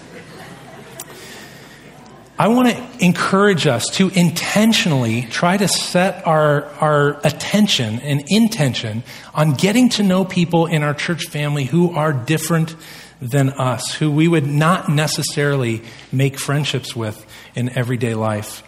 I 2.37 2.47
want 2.47 2.69
to 2.69 3.05
encourage 3.05 3.67
us 3.67 3.85
to 3.95 4.07
intentionally 4.07 5.23
try 5.23 5.57
to 5.57 5.67
set 5.67 6.25
our, 6.25 6.63
our 6.75 7.19
attention 7.25 7.99
and 7.99 8.23
intention 8.29 9.03
on 9.33 9.55
getting 9.55 9.89
to 9.89 10.03
know 10.03 10.23
people 10.23 10.67
in 10.67 10.83
our 10.83 10.93
church 10.93 11.25
family 11.25 11.65
who 11.65 11.91
are 11.91 12.13
different 12.13 12.77
than 13.21 13.49
us, 13.49 13.93
who 13.93 14.09
we 14.09 14.29
would 14.29 14.47
not 14.47 14.87
necessarily 14.87 15.81
make 16.13 16.39
friendships 16.39 16.95
with 16.95 17.25
in 17.55 17.77
everyday 17.77 18.15
life. 18.15 18.63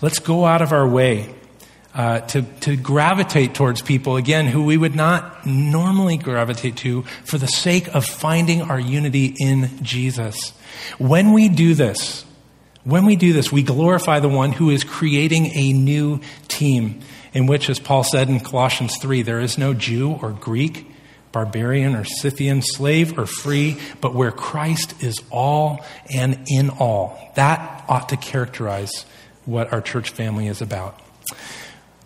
Let's 0.00 0.20
go 0.20 0.44
out 0.44 0.62
of 0.62 0.72
our 0.72 0.86
way 0.86 1.34
uh, 1.98 2.20
to, 2.20 2.42
to 2.60 2.76
gravitate 2.76 3.54
towards 3.54 3.82
people, 3.82 4.16
again, 4.16 4.46
who 4.46 4.62
we 4.62 4.76
would 4.76 4.94
not 4.94 5.44
normally 5.44 6.16
gravitate 6.16 6.76
to 6.76 7.02
for 7.24 7.38
the 7.38 7.48
sake 7.48 7.92
of 7.92 8.06
finding 8.06 8.62
our 8.62 8.78
unity 8.78 9.34
in 9.40 9.68
Jesus. 9.82 10.52
When 10.98 11.32
we 11.32 11.48
do 11.48 11.74
this, 11.74 12.24
when 12.84 13.04
we 13.04 13.16
do 13.16 13.32
this, 13.32 13.50
we 13.50 13.64
glorify 13.64 14.20
the 14.20 14.28
one 14.28 14.52
who 14.52 14.70
is 14.70 14.84
creating 14.84 15.46
a 15.56 15.72
new 15.72 16.20
team 16.46 17.00
in 17.34 17.46
which, 17.46 17.68
as 17.68 17.80
Paul 17.80 18.04
said 18.04 18.28
in 18.28 18.38
Colossians 18.38 18.96
3, 18.98 19.22
there 19.22 19.40
is 19.40 19.58
no 19.58 19.74
Jew 19.74 20.12
or 20.22 20.30
Greek, 20.30 20.86
barbarian 21.32 21.96
or 21.96 22.04
Scythian, 22.04 22.62
slave 22.62 23.18
or 23.18 23.26
free, 23.26 23.76
but 24.00 24.14
where 24.14 24.30
Christ 24.30 25.02
is 25.02 25.20
all 25.30 25.84
and 26.14 26.38
in 26.46 26.70
all. 26.70 27.18
That 27.34 27.84
ought 27.88 28.08
to 28.10 28.16
characterize 28.16 29.04
what 29.46 29.72
our 29.72 29.80
church 29.80 30.10
family 30.10 30.46
is 30.46 30.62
about. 30.62 31.00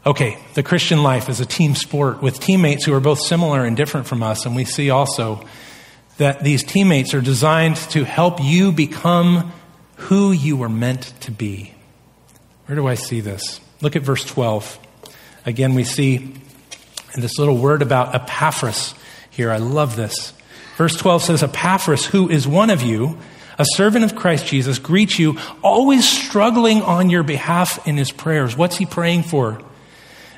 Okay, 0.05 0.37
the 0.55 0.65
Christian 0.65 1.05
life 1.05 1.29
is 1.29 1.39
a 1.39 1.47
team 1.47 1.77
sport 1.77 2.21
with 2.21 2.41
teammates 2.41 2.85
who 2.85 2.93
are 2.93 2.99
both 2.99 3.21
similar 3.21 3.65
and 3.65 3.77
different 3.77 4.09
from 4.09 4.21
us, 4.21 4.45
and 4.45 4.57
we 4.57 4.65
see 4.65 4.91
also 4.91 5.47
that 6.17 6.43
these 6.43 6.65
teammates 6.65 7.15
are 7.15 7.21
designed 7.21 7.77
to 7.77 8.03
help 8.05 8.43
you 8.43 8.73
become 8.73 9.53
who 9.95 10.33
you 10.33 10.57
were 10.57 10.69
meant 10.69 11.13
to 11.21 11.31
be. 11.31 11.73
Where 12.67 12.75
do 12.75 12.89
I 12.89 12.97
see 12.97 13.21
this? 13.21 13.61
Look 13.81 13.95
at 13.95 14.03
verse 14.03 14.25
12. 14.25 14.77
Again, 15.47 15.75
we 15.75 15.85
see 15.85 16.35
this 17.15 17.39
little 17.39 17.57
word 17.57 17.81
about 17.81 18.13
Epaphras 18.13 18.97
here. 19.31 19.53
I 19.53 19.59
love 19.59 19.95
this. 19.95 20.33
Verse 20.77 20.97
12 20.97 21.23
says, 21.23 21.43
Epaphras, 21.45 22.07
who 22.07 22.29
is 22.29 22.49
one 22.49 22.71
of 22.71 22.83
you, 22.83 23.19
a 23.57 23.65
servant 23.75 24.05
of 24.05 24.17
Christ 24.17 24.47
Jesus, 24.47 24.81
greets 24.81 25.21
you, 25.21 25.39
always 25.63 26.09
struggling 26.09 26.83
on 26.83 27.09
your 27.09 27.23
behalf 27.23 27.87
in 27.87 27.97
his 27.97 28.11
prayers. 28.11 28.57
What's 28.57 28.79
he 28.79 28.87
praying 28.87 29.23
for? 29.23 29.63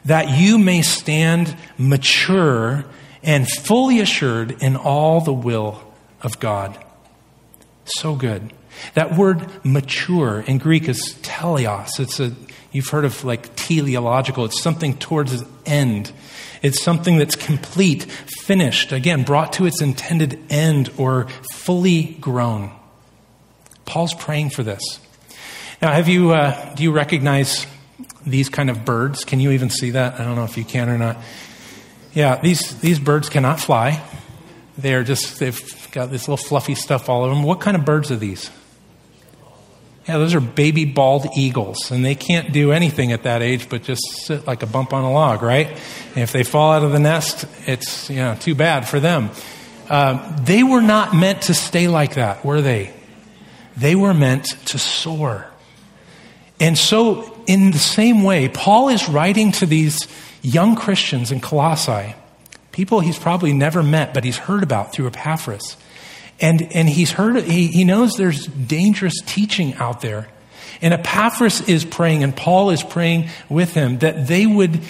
That 0.05 0.39
you 0.39 0.59
may 0.59 0.83
stand 0.83 1.57
mature 1.79 2.85
and 3.23 3.49
fully 3.49 4.01
assured 4.01 4.63
in 4.63 4.77
all 4.77 5.21
the 5.21 5.33
will 5.33 5.81
of 6.23 6.39
God. 6.41 6.79
So 7.85 8.15
good. 8.15 8.53
That 8.95 9.17
word 9.17 9.65
mature 9.65 10.41
in 10.47 10.59
Greek 10.59 10.89
is 10.89 11.17
teleos. 11.23 12.01
It's 12.01 12.21
a, 12.21 12.33
you've 12.73 12.89
heard 12.89 13.05
of 13.05 13.25
like 13.25 13.55
teleological. 13.57 14.45
It's 14.45 14.61
something 14.61 14.99
towards 14.99 15.33
its 15.33 15.45
end. 15.65 16.13
It's 16.63 16.83
something 16.83 17.19
that's 17.19 17.37
complete, 17.37 18.05
finished, 18.05 18.93
again, 18.93 19.23
brought 19.23 19.55
to 19.55 19.67
its 19.67 19.83
intended 19.83 20.39
end 20.51 20.91
or 20.97 21.29
fully 21.53 22.17
grown. 22.21 22.73
Paul's 23.85 24.15
praying 24.15 24.51
for 24.51 24.63
this. 24.63 24.99
Now, 25.83 25.93
have 25.93 26.09
you, 26.09 26.33
uh, 26.33 26.75
do 26.75 26.83
you 26.83 26.91
recognize 26.91 27.67
these 28.27 28.49
kind 28.49 28.71
of 28.71 28.85
birds? 28.85 29.25
Can 29.25 29.41
you 29.41 29.53
even 29.53 29.71
see 29.71 29.91
that? 29.91 30.21
I 30.21 30.25
don't 30.25 30.37
know 30.37 30.45
if 30.45 30.57
you 30.57 30.65
can 30.65 30.89
or 30.89 30.99
not. 30.99 31.19
Yeah, 32.13 32.41
these, 32.41 32.81
these 32.81 32.99
birds 32.99 33.29
cannot 33.29 33.61
fly. 33.61 34.03
They're 34.79 35.05
just, 35.05 35.39
they've 35.39 35.89
got 35.93 36.11
this 36.11 36.29
little 36.29 36.37
fluffy 36.37 36.75
stuff 36.75 37.09
all 37.09 37.25
over 37.25 37.35
them. 37.35 37.43
What 37.43 37.61
kind 37.61 37.77
of 37.77 37.85
birds 37.85 38.11
are 38.11 38.17
these? 38.17 38.51
Yeah, 40.09 40.19
those 40.19 40.35
are 40.35 40.41
baby 40.41 40.85
bald 40.85 41.27
eagles, 41.35 41.91
and 41.91 42.05
they 42.05 42.15
can't 42.15 42.53
do 42.53 42.73
anything 42.73 43.13
at 43.13 43.23
that 43.23 43.41
age 43.41 43.71
but 43.71 43.83
just 43.83 44.03
sit 44.27 44.47
like 44.47 44.63
a 44.63 44.67
bump 44.67 44.93
on 44.93 45.03
a 45.03 45.11
log, 45.11 45.43
right? 45.43 45.69
And 45.69 46.19
if 46.19 46.31
they 46.31 46.45
fall 46.45 46.75
out 46.75 46.83
of 46.83 46.93
the 46.93 46.99
nest, 46.99 47.47
it's 47.67 48.11
you 48.11 48.17
know 48.17 48.37
too 48.39 48.55
bad 48.55 48.87
for 48.87 49.01
them. 49.01 49.31
Uh, 49.89 50.39
they 50.43 50.63
were 50.63 50.83
not 50.83 51.15
meant 51.15 51.43
to 51.43 51.55
stay 51.55 51.89
like 51.89 52.15
that, 52.15 52.45
were 52.45 52.61
they? 52.61 52.93
They 53.79 53.95
were 53.95 54.13
meant 54.15 54.45
to 54.67 54.79
soar. 54.79 55.47
And 56.61 56.77
so, 56.77 57.34
in 57.47 57.71
the 57.71 57.79
same 57.79 58.23
way, 58.23 58.49
Paul 58.49 58.89
is 58.89 59.09
writing 59.09 59.53
to 59.53 59.67
these 59.67 59.99
young 60.43 60.77
Christians 60.77 61.33
in 61.33 61.41
Colossae, 61.41 62.15
people 62.73 63.01
he's 63.01 63.19
probably 63.19 63.53
never 63.53 63.83
met, 63.83 64.15
but 64.15 64.25
he's 64.25 64.37
heard 64.37 64.63
about 64.63 64.93
through 64.93 65.07
Epaphras. 65.07 65.77
And, 66.41 66.63
and 66.75 66.89
he's 66.89 67.13
heard, 67.13 67.43
he, 67.45 67.69
he 67.69 67.85
knows 67.85 68.15
there's 68.15 68.47
dangerous 68.47 69.15
teaching 69.25 69.75
out 69.75 70.01
there. 70.01 70.29
And 70.83 70.93
Epaphras 70.93 71.69
is 71.69 71.85
praying, 71.85 72.25
and 72.25 72.37
Paul 72.37 72.71
is 72.71 72.83
praying 72.83 73.31
with 73.49 73.75
him 73.75 73.99
that 73.99 74.27
they 74.27 74.47
would 74.47 74.81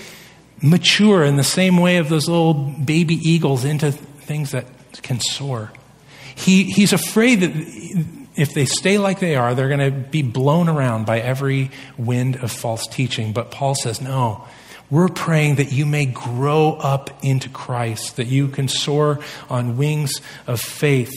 mature 0.62 1.22
in 1.24 1.36
the 1.36 1.44
same 1.44 1.76
way 1.76 1.98
of 1.98 2.08
those 2.08 2.26
little 2.26 2.54
baby 2.54 3.16
eagles 3.16 3.64
into 3.64 3.92
things 3.92 4.52
that 4.52 4.66
can 5.02 5.20
soar. 5.20 5.70
He, 6.34 6.64
he's 6.64 6.92
afraid 6.92 7.40
that 7.40 8.23
if 8.36 8.54
they 8.54 8.64
stay 8.64 8.98
like 8.98 9.20
they 9.20 9.36
are, 9.36 9.54
they're 9.54 9.68
going 9.68 9.92
to 9.92 10.08
be 10.08 10.22
blown 10.22 10.68
around 10.68 11.06
by 11.06 11.20
every 11.20 11.70
wind 11.96 12.36
of 12.36 12.50
false 12.50 12.86
teaching. 12.86 13.32
But 13.32 13.50
Paul 13.50 13.74
says, 13.74 14.00
no, 14.00 14.44
we're 14.90 15.08
praying 15.08 15.56
that 15.56 15.72
you 15.72 15.86
may 15.86 16.06
grow 16.06 16.72
up 16.74 17.10
into 17.24 17.48
Christ, 17.48 18.16
that 18.16 18.26
you 18.26 18.48
can 18.48 18.68
soar 18.68 19.20
on 19.48 19.76
wings 19.76 20.20
of 20.46 20.60
faith. 20.60 21.12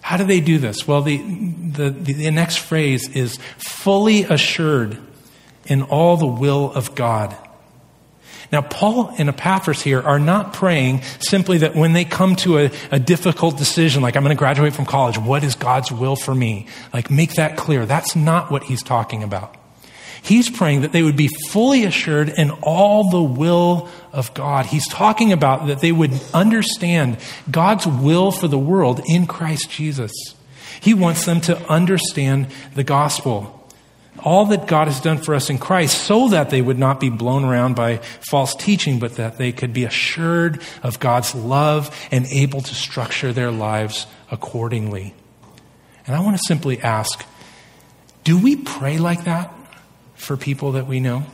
How 0.00 0.16
do 0.16 0.24
they 0.24 0.40
do 0.40 0.58
this? 0.58 0.86
Well, 0.86 1.02
the, 1.02 1.18
the, 1.18 1.90
the 1.90 2.30
next 2.30 2.56
phrase 2.56 3.08
is 3.08 3.38
fully 3.58 4.24
assured 4.24 4.98
in 5.66 5.82
all 5.82 6.16
the 6.16 6.26
will 6.26 6.72
of 6.72 6.94
God. 6.94 7.36
Now, 8.52 8.62
Paul 8.62 9.14
and 9.16 9.28
Epaphras 9.28 9.80
here 9.80 10.00
are 10.00 10.18
not 10.18 10.52
praying 10.52 11.02
simply 11.20 11.58
that 11.58 11.76
when 11.76 11.92
they 11.92 12.04
come 12.04 12.34
to 12.36 12.58
a, 12.58 12.70
a 12.90 12.98
difficult 12.98 13.56
decision, 13.56 14.02
like 14.02 14.16
I'm 14.16 14.24
going 14.24 14.34
to 14.36 14.38
graduate 14.38 14.72
from 14.72 14.86
college, 14.86 15.18
what 15.18 15.44
is 15.44 15.54
God's 15.54 15.92
will 15.92 16.16
for 16.16 16.34
me? 16.34 16.66
Like, 16.92 17.10
make 17.10 17.34
that 17.34 17.56
clear. 17.56 17.86
That's 17.86 18.16
not 18.16 18.50
what 18.50 18.64
he's 18.64 18.82
talking 18.82 19.22
about. 19.22 19.56
He's 20.22 20.50
praying 20.50 20.82
that 20.82 20.92
they 20.92 21.02
would 21.02 21.16
be 21.16 21.30
fully 21.48 21.84
assured 21.84 22.28
in 22.28 22.50
all 22.62 23.10
the 23.10 23.22
will 23.22 23.88
of 24.12 24.34
God. 24.34 24.66
He's 24.66 24.86
talking 24.88 25.32
about 25.32 25.68
that 25.68 25.80
they 25.80 25.92
would 25.92 26.12
understand 26.34 27.18
God's 27.50 27.86
will 27.86 28.30
for 28.30 28.48
the 28.48 28.58
world 28.58 29.00
in 29.06 29.26
Christ 29.26 29.70
Jesus. 29.70 30.12
He 30.80 30.92
wants 30.92 31.24
them 31.24 31.40
to 31.42 31.56
understand 31.68 32.48
the 32.74 32.84
gospel. 32.84 33.59
All 34.24 34.46
that 34.46 34.66
God 34.66 34.88
has 34.88 35.00
done 35.00 35.18
for 35.18 35.34
us 35.34 35.50
in 35.50 35.58
Christ 35.58 36.02
so 36.04 36.28
that 36.28 36.50
they 36.50 36.62
would 36.62 36.78
not 36.78 37.00
be 37.00 37.10
blown 37.10 37.44
around 37.44 37.76
by 37.76 37.98
false 38.20 38.54
teaching, 38.54 38.98
but 38.98 39.16
that 39.16 39.38
they 39.38 39.52
could 39.52 39.72
be 39.72 39.84
assured 39.84 40.62
of 40.82 41.00
God's 41.00 41.34
love 41.34 41.94
and 42.10 42.26
able 42.26 42.60
to 42.60 42.74
structure 42.74 43.32
their 43.32 43.50
lives 43.50 44.06
accordingly. 44.30 45.14
And 46.06 46.16
I 46.16 46.20
want 46.20 46.36
to 46.36 46.42
simply 46.46 46.80
ask 46.80 47.24
do 48.22 48.38
we 48.38 48.54
pray 48.54 48.98
like 48.98 49.24
that? 49.24 49.54
for 50.20 50.36
people 50.36 50.72
that 50.72 50.86
we 50.86 51.00
know? 51.00 51.24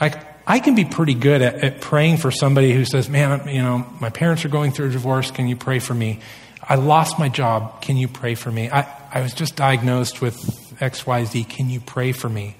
I, 0.00 0.20
I 0.46 0.58
can 0.58 0.74
be 0.74 0.84
pretty 0.84 1.14
good 1.14 1.40
at, 1.40 1.54
at 1.62 1.80
praying 1.80 2.18
for 2.18 2.30
somebody 2.30 2.72
who 2.72 2.84
says, 2.84 3.08
Man, 3.08 3.48
you 3.48 3.62
know, 3.62 3.86
my 4.00 4.10
parents 4.10 4.44
are 4.44 4.48
going 4.48 4.72
through 4.72 4.88
a 4.88 4.90
divorce. 4.90 5.30
Can 5.30 5.48
you 5.48 5.56
pray 5.56 5.78
for 5.78 5.94
me? 5.94 6.20
I 6.62 6.74
lost 6.74 7.18
my 7.18 7.28
job. 7.28 7.82
Can 7.82 7.96
you 7.96 8.08
pray 8.08 8.34
for 8.34 8.50
me? 8.50 8.70
I, 8.70 8.86
I 9.12 9.20
was 9.20 9.32
just 9.32 9.54
diagnosed 9.54 10.20
with 10.20 10.63
XYZ. 10.90 11.48
Can 11.48 11.70
you 11.70 11.80
pray 11.80 12.12
for 12.12 12.28
me? 12.28 12.56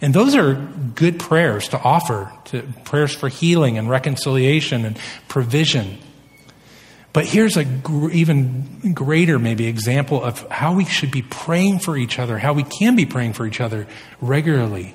And 0.00 0.14
those 0.14 0.34
are 0.34 0.54
good 0.94 1.18
prayers 1.18 1.68
to 1.68 1.80
offer, 1.80 2.32
to 2.46 2.62
prayers 2.84 3.14
for 3.14 3.28
healing 3.28 3.78
and 3.78 3.88
reconciliation 3.88 4.84
and 4.84 4.98
provision. 5.28 5.98
But 7.12 7.24
here's 7.24 7.56
a 7.56 7.64
gr- 7.64 8.10
even 8.10 8.92
greater, 8.92 9.38
maybe, 9.38 9.66
example 9.66 10.22
of 10.22 10.46
how 10.50 10.74
we 10.74 10.84
should 10.84 11.10
be 11.10 11.22
praying 11.22 11.78
for 11.78 11.96
each 11.96 12.18
other, 12.18 12.36
how 12.36 12.52
we 12.52 12.62
can 12.62 12.94
be 12.94 13.06
praying 13.06 13.32
for 13.32 13.46
each 13.46 13.60
other 13.60 13.86
regularly. 14.20 14.94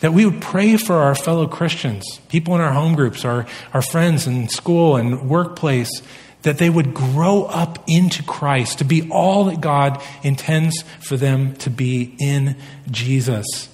That 0.00 0.14
we 0.14 0.24
would 0.24 0.40
pray 0.40 0.78
for 0.78 0.94
our 0.94 1.14
fellow 1.14 1.46
Christians, 1.46 2.18
people 2.28 2.54
in 2.54 2.62
our 2.62 2.72
home 2.72 2.94
groups, 2.94 3.26
our, 3.26 3.46
our 3.74 3.82
friends 3.82 4.26
in 4.26 4.48
school 4.48 4.96
and 4.96 5.28
workplace, 5.28 5.90
that 6.44 6.58
they 6.58 6.70
would 6.70 6.94
grow 6.94 7.44
up 7.44 7.82
into 7.86 8.22
Christ, 8.22 8.78
to 8.78 8.84
be 8.84 9.10
all 9.10 9.44
that 9.44 9.60
God 9.60 10.00
intends 10.22 10.82
for 11.00 11.16
them 11.16 11.54
to 11.56 11.70
be 11.70 12.14
in 12.18 12.56
Jesus. 12.90 13.68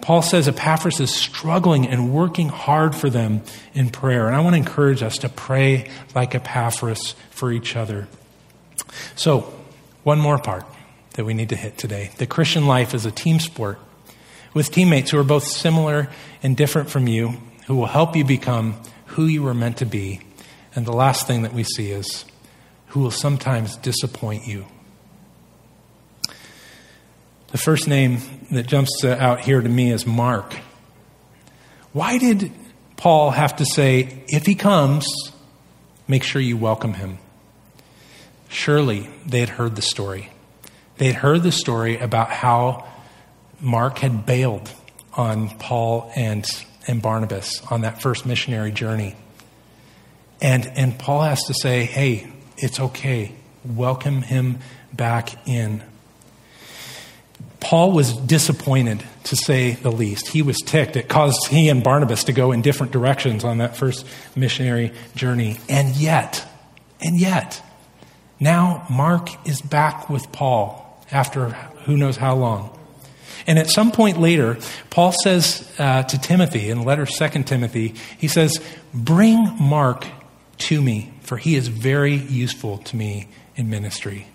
Paul 0.00 0.20
says 0.20 0.48
Epaphras 0.48 0.98
is 0.98 1.14
struggling 1.14 1.86
and 1.86 2.12
working 2.12 2.48
hard 2.48 2.94
for 2.96 3.08
them 3.08 3.42
in 3.72 3.88
prayer. 3.88 4.26
And 4.26 4.34
I 4.34 4.40
want 4.40 4.54
to 4.54 4.58
encourage 4.58 5.02
us 5.02 5.18
to 5.18 5.28
pray 5.28 5.88
like 6.14 6.34
Epaphras 6.34 7.14
for 7.30 7.52
each 7.52 7.76
other. 7.76 8.08
So, 9.14 9.54
one 10.02 10.18
more 10.18 10.38
part 10.38 10.64
that 11.14 11.24
we 11.24 11.34
need 11.34 11.50
to 11.50 11.56
hit 11.56 11.78
today. 11.78 12.10
The 12.16 12.26
Christian 12.26 12.66
life 12.66 12.94
is 12.94 13.06
a 13.06 13.12
team 13.12 13.38
sport 13.38 13.78
with 14.54 14.72
teammates 14.72 15.10
who 15.12 15.18
are 15.18 15.24
both 15.24 15.44
similar 15.44 16.08
and 16.42 16.56
different 16.56 16.90
from 16.90 17.06
you, 17.06 17.34
who 17.66 17.76
will 17.76 17.86
help 17.86 18.16
you 18.16 18.24
become 18.24 18.82
who 19.06 19.26
you 19.26 19.42
were 19.42 19.54
meant 19.54 19.76
to 19.76 19.86
be. 19.86 20.20
And 20.74 20.86
the 20.86 20.92
last 20.92 21.26
thing 21.26 21.42
that 21.42 21.52
we 21.52 21.64
see 21.64 21.90
is 21.90 22.24
who 22.88 23.00
will 23.00 23.10
sometimes 23.10 23.76
disappoint 23.76 24.46
you. 24.46 24.66
The 27.48 27.58
first 27.58 27.86
name 27.86 28.18
that 28.50 28.66
jumps 28.66 29.04
out 29.04 29.40
here 29.40 29.60
to 29.60 29.68
me 29.68 29.92
is 29.92 30.06
Mark. 30.06 30.56
Why 31.92 32.16
did 32.16 32.50
Paul 32.96 33.30
have 33.30 33.56
to 33.56 33.66
say, 33.66 34.24
if 34.28 34.46
he 34.46 34.54
comes, 34.54 35.06
make 36.08 36.22
sure 36.22 36.40
you 36.40 36.56
welcome 36.56 36.94
him? 36.94 37.18
Surely 38.48 39.10
they 39.26 39.40
had 39.40 39.50
heard 39.50 39.76
the 39.76 39.82
story. 39.82 40.30
They 40.96 41.06
had 41.06 41.16
heard 41.16 41.42
the 41.42 41.52
story 41.52 41.98
about 41.98 42.30
how 42.30 42.86
Mark 43.60 43.98
had 43.98 44.24
bailed 44.24 44.70
on 45.14 45.50
Paul 45.58 46.10
and, 46.16 46.46
and 46.86 47.02
Barnabas 47.02 47.60
on 47.70 47.82
that 47.82 48.00
first 48.00 48.24
missionary 48.24 48.72
journey. 48.72 49.14
And, 50.42 50.66
and 50.74 50.98
Paul 50.98 51.22
has 51.22 51.40
to 51.44 51.54
say, 51.54 51.84
hey, 51.84 52.26
it's 52.58 52.80
okay. 52.80 53.32
Welcome 53.64 54.22
him 54.22 54.58
back 54.92 55.46
in. 55.46 55.82
Paul 57.60 57.92
was 57.92 58.12
disappointed, 58.12 59.04
to 59.24 59.36
say 59.36 59.74
the 59.74 59.92
least. 59.92 60.26
He 60.26 60.42
was 60.42 60.58
ticked. 60.58 60.96
It 60.96 61.08
caused 61.08 61.46
he 61.46 61.68
and 61.68 61.84
Barnabas 61.84 62.24
to 62.24 62.32
go 62.32 62.50
in 62.50 62.60
different 62.60 62.92
directions 62.92 63.44
on 63.44 63.58
that 63.58 63.76
first 63.76 64.04
missionary 64.34 64.92
journey. 65.14 65.58
And 65.68 65.94
yet, 65.94 66.44
and 67.00 67.20
yet, 67.20 67.62
now 68.40 68.84
Mark 68.90 69.28
is 69.46 69.62
back 69.62 70.10
with 70.10 70.32
Paul 70.32 71.00
after 71.12 71.50
who 71.84 71.96
knows 71.96 72.16
how 72.16 72.34
long. 72.34 72.76
And 73.46 73.60
at 73.60 73.70
some 73.70 73.92
point 73.92 74.18
later, 74.18 74.58
Paul 74.90 75.12
says 75.12 75.72
uh, 75.78 76.02
to 76.02 76.18
Timothy 76.18 76.68
in 76.68 76.82
letter 76.82 77.06
2 77.06 77.44
Timothy, 77.44 77.94
he 78.18 78.26
says, 78.26 78.60
Bring 78.92 79.56
Mark 79.60 80.04
to 80.58 80.80
me, 80.80 81.12
for 81.22 81.36
he 81.36 81.56
is 81.56 81.68
very 81.68 82.14
useful 82.14 82.78
to 82.78 82.96
me 82.96 83.28
in 83.56 83.68
ministry. 83.70 84.26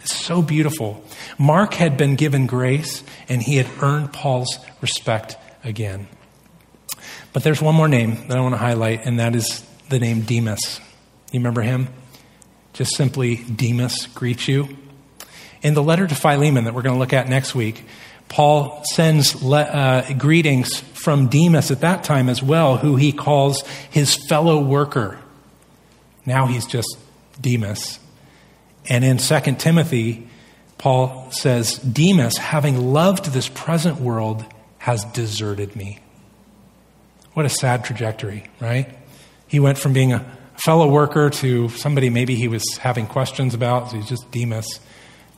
It's 0.00 0.14
so 0.14 0.42
beautiful. 0.42 1.04
Mark 1.38 1.74
had 1.74 1.96
been 1.96 2.16
given 2.16 2.46
grace 2.46 3.04
and 3.28 3.40
he 3.40 3.56
had 3.56 3.68
earned 3.80 4.12
Paul's 4.12 4.58
respect 4.80 5.36
again. 5.62 6.08
But 7.32 7.44
there's 7.44 7.62
one 7.62 7.74
more 7.74 7.88
name 7.88 8.28
that 8.28 8.36
I 8.36 8.40
want 8.40 8.54
to 8.54 8.58
highlight, 8.58 9.06
and 9.06 9.18
that 9.18 9.34
is 9.34 9.64
the 9.88 9.98
name 9.98 10.22
Demas. 10.22 10.80
You 11.30 11.40
remember 11.40 11.62
him? 11.62 11.88
Just 12.74 12.94
simply 12.96 13.36
Demas 13.36 14.06
greets 14.06 14.48
you. 14.48 14.76
In 15.62 15.74
the 15.74 15.82
letter 15.82 16.06
to 16.06 16.14
Philemon 16.14 16.64
that 16.64 16.74
we're 16.74 16.82
going 16.82 16.94
to 16.94 16.98
look 16.98 17.12
at 17.12 17.28
next 17.28 17.54
week, 17.54 17.84
Paul 18.28 18.82
sends 18.92 19.42
le- 19.42 19.62
uh, 19.62 20.12
greetings 20.14 20.80
from 20.80 21.28
Demas 21.28 21.70
at 21.70 21.80
that 21.80 22.04
time 22.04 22.28
as 22.28 22.42
well, 22.42 22.78
who 22.78 22.96
he 22.96 23.12
calls 23.12 23.62
his 23.90 24.16
fellow 24.28 24.60
worker. 24.60 25.18
Now 26.26 26.46
he's 26.46 26.66
just 26.66 26.98
Demas. 27.40 27.98
And 28.88 29.04
in 29.04 29.18
2 29.18 29.40
Timothy, 29.56 30.28
Paul 30.78 31.30
says, 31.30 31.78
Demas, 31.78 32.36
having 32.36 32.92
loved 32.92 33.26
this 33.26 33.48
present 33.48 34.00
world, 34.00 34.44
has 34.78 35.04
deserted 35.04 35.76
me. 35.76 36.00
What 37.34 37.46
a 37.46 37.48
sad 37.48 37.84
trajectory, 37.84 38.44
right? 38.60 38.92
He 39.46 39.60
went 39.60 39.78
from 39.78 39.92
being 39.92 40.12
a 40.12 40.26
fellow 40.56 40.88
worker 40.88 41.30
to 41.30 41.68
somebody 41.70 42.10
maybe 42.10 42.34
he 42.34 42.48
was 42.48 42.64
having 42.78 43.06
questions 43.06 43.54
about, 43.54 43.90
so 43.90 43.96
he's 43.96 44.08
just 44.08 44.30
Demas, 44.30 44.80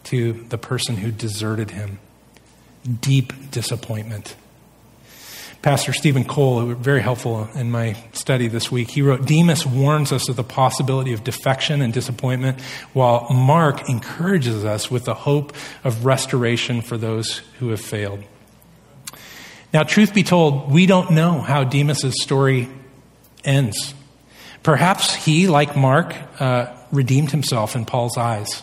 to 0.04 0.32
the 0.48 0.58
person 0.58 0.96
who 0.96 1.10
deserted 1.10 1.70
him. 1.70 1.98
Deep 3.00 3.50
disappointment. 3.50 4.34
Pastor 5.64 5.94
Steven 5.94 6.26
Cole, 6.26 6.60
who 6.60 6.66
was 6.66 6.76
very 6.76 7.00
helpful 7.00 7.48
in 7.54 7.70
my 7.70 7.96
study 8.12 8.48
this 8.48 8.70
week, 8.70 8.90
he 8.90 9.00
wrote 9.00 9.24
Demas 9.24 9.64
warns 9.64 10.12
us 10.12 10.28
of 10.28 10.36
the 10.36 10.44
possibility 10.44 11.14
of 11.14 11.24
defection 11.24 11.80
and 11.80 11.90
disappointment, 11.90 12.60
while 12.92 13.26
Mark 13.30 13.88
encourages 13.88 14.62
us 14.62 14.90
with 14.90 15.06
the 15.06 15.14
hope 15.14 15.54
of 15.82 16.04
restoration 16.04 16.82
for 16.82 16.98
those 16.98 17.38
who 17.60 17.70
have 17.70 17.80
failed. 17.80 18.22
Now, 19.72 19.84
truth 19.84 20.12
be 20.12 20.22
told, 20.22 20.70
we 20.70 20.84
don't 20.84 21.12
know 21.12 21.40
how 21.40 21.64
Demas' 21.64 22.22
story 22.22 22.68
ends. 23.42 23.94
Perhaps 24.62 25.14
he, 25.14 25.48
like 25.48 25.74
Mark, 25.74 26.14
uh, 26.40 26.76
redeemed 26.92 27.30
himself 27.30 27.74
in 27.74 27.86
Paul's 27.86 28.18
eyes, 28.18 28.62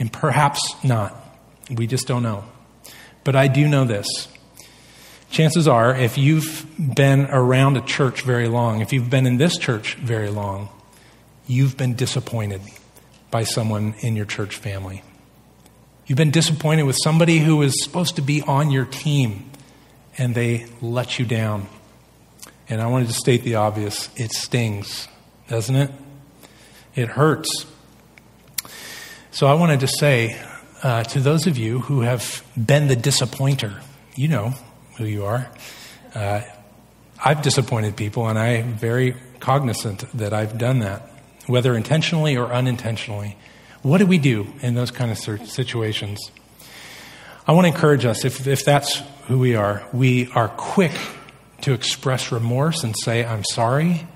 and 0.00 0.12
perhaps 0.12 0.74
not. 0.82 1.14
We 1.70 1.86
just 1.86 2.08
don't 2.08 2.24
know. 2.24 2.42
But 3.22 3.36
I 3.36 3.46
do 3.46 3.68
know 3.68 3.84
this 3.84 4.26
chances 5.30 5.68
are, 5.68 5.94
if 5.94 6.18
you've 6.18 6.66
been 6.78 7.26
around 7.26 7.76
a 7.76 7.80
church 7.80 8.22
very 8.22 8.48
long, 8.48 8.80
if 8.80 8.92
you've 8.92 9.10
been 9.10 9.26
in 9.26 9.36
this 9.36 9.58
church 9.58 9.94
very 9.96 10.30
long, 10.30 10.68
you've 11.46 11.76
been 11.76 11.94
disappointed 11.94 12.60
by 13.30 13.44
someone 13.44 13.94
in 14.00 14.16
your 14.16 14.26
church 14.26 14.56
family. 14.56 15.02
You've 16.06 16.16
been 16.16 16.30
disappointed 16.30 16.84
with 16.84 16.96
somebody 17.02 17.38
who 17.38 17.56
was 17.56 17.82
supposed 17.82 18.16
to 18.16 18.22
be 18.22 18.42
on 18.42 18.70
your 18.70 18.84
team 18.84 19.50
and 20.16 20.34
they 20.34 20.66
let 20.80 21.18
you 21.18 21.26
down. 21.26 21.66
And 22.68 22.80
I 22.80 22.86
wanted 22.86 23.08
to 23.08 23.14
state 23.14 23.42
the 23.42 23.56
obvious 23.56 24.08
it 24.16 24.32
stings, 24.32 25.08
doesn't 25.48 25.74
it? 25.74 25.90
It 26.94 27.08
hurts. 27.08 27.66
So 29.30 29.46
I 29.46 29.54
wanted 29.54 29.80
to 29.80 29.88
say 29.88 30.40
uh, 30.82 31.02
to 31.04 31.20
those 31.20 31.46
of 31.46 31.58
you 31.58 31.80
who 31.80 32.00
have 32.00 32.42
been 32.56 32.86
the 32.86 32.96
disappointer, 32.96 33.80
you 34.14 34.28
know, 34.28 34.54
who 34.98 35.04
you 35.04 35.24
are. 35.24 35.50
Uh, 36.14 36.40
I've 37.24 37.42
disappointed 37.42 37.96
people, 37.96 38.28
and 38.28 38.38
I'm 38.38 38.74
very 38.74 39.16
cognizant 39.40 40.04
that 40.16 40.32
I've 40.32 40.58
done 40.58 40.80
that, 40.80 41.10
whether 41.46 41.74
intentionally 41.74 42.36
or 42.36 42.52
unintentionally. 42.52 43.36
What 43.82 43.98
do 43.98 44.06
we 44.06 44.18
do 44.18 44.46
in 44.60 44.74
those 44.74 44.90
kind 44.90 45.10
of 45.10 45.18
situations? 45.18 46.30
I 47.46 47.52
want 47.52 47.66
to 47.66 47.72
encourage 47.72 48.04
us, 48.04 48.24
if, 48.24 48.46
if 48.46 48.64
that's 48.64 49.02
who 49.28 49.38
we 49.38 49.54
are, 49.54 49.86
we 49.92 50.30
are 50.32 50.48
quick 50.48 50.92
to 51.62 51.72
express 51.72 52.32
remorse 52.32 52.82
and 52.84 52.94
say, 53.02 53.24
I'm 53.24 53.44
sorry. 53.44 54.06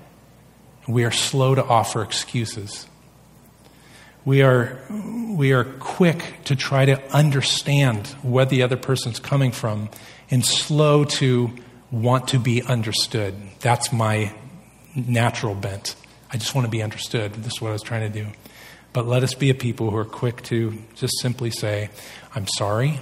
We 0.87 1.05
are 1.05 1.11
slow 1.11 1.55
to 1.55 1.63
offer 1.63 2.01
excuses. 2.01 2.87
We 4.23 4.43
are, 4.43 4.77
we 4.89 5.51
are 5.51 5.63
quick 5.63 6.23
to 6.45 6.55
try 6.55 6.85
to 6.85 7.01
understand 7.11 8.07
where 8.21 8.45
the 8.45 8.61
other 8.61 8.77
person's 8.77 9.19
coming 9.19 9.51
from 9.51 9.89
and 10.29 10.45
slow 10.45 11.05
to 11.05 11.49
want 11.89 12.27
to 12.29 12.39
be 12.39 12.61
understood. 12.61 13.35
That's 13.61 13.91
my 13.91 14.33
natural 14.95 15.55
bent. 15.55 15.95
I 16.31 16.37
just 16.37 16.53
want 16.53 16.65
to 16.65 16.71
be 16.71 16.83
understood. 16.83 17.33
This 17.33 17.53
is 17.53 17.61
what 17.61 17.69
I 17.69 17.73
was 17.73 17.81
trying 17.81 18.11
to 18.11 18.23
do. 18.23 18.29
But 18.93 19.07
let 19.07 19.23
us 19.23 19.33
be 19.33 19.49
a 19.49 19.55
people 19.55 19.89
who 19.89 19.97
are 19.97 20.05
quick 20.05 20.43
to 20.43 20.77
just 20.95 21.19
simply 21.19 21.49
say, 21.49 21.89
I'm 22.35 22.45
sorry, 22.47 22.99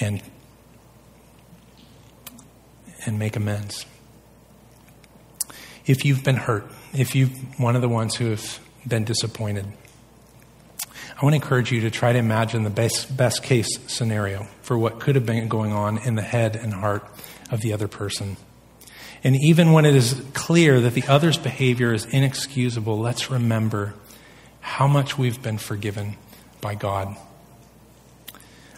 and, 0.00 0.22
and 3.04 3.18
make 3.18 3.34
amends. 3.34 3.84
If 5.86 6.04
you've 6.04 6.22
been 6.22 6.36
hurt, 6.36 6.70
if 6.92 7.14
you've 7.16 7.58
one 7.58 7.74
of 7.74 7.82
the 7.82 7.88
ones 7.88 8.14
who 8.14 8.30
have 8.30 8.60
been 8.86 9.04
disappointed, 9.04 9.66
I 11.20 11.24
want 11.24 11.34
to 11.34 11.42
encourage 11.42 11.70
you 11.70 11.82
to 11.82 11.90
try 11.90 12.12
to 12.12 12.18
imagine 12.18 12.62
the 12.62 12.70
best, 12.70 13.14
best 13.14 13.42
case 13.42 13.78
scenario 13.88 14.46
for 14.62 14.78
what 14.78 15.00
could 15.00 15.16
have 15.16 15.26
been 15.26 15.48
going 15.48 15.72
on 15.72 15.98
in 15.98 16.14
the 16.14 16.22
head 16.22 16.56
and 16.56 16.72
heart 16.72 17.04
of 17.50 17.60
the 17.60 17.74
other 17.74 17.88
person. 17.88 18.36
And 19.22 19.36
even 19.36 19.72
when 19.72 19.84
it 19.84 19.94
is 19.94 20.22
clear 20.32 20.80
that 20.80 20.94
the 20.94 21.06
other's 21.06 21.36
behavior 21.36 21.92
is 21.92 22.06
inexcusable, 22.06 22.98
let's 22.98 23.30
remember 23.30 23.92
how 24.60 24.86
much 24.86 25.18
we've 25.18 25.42
been 25.42 25.58
forgiven 25.58 26.16
by 26.62 26.74
God. 26.74 27.14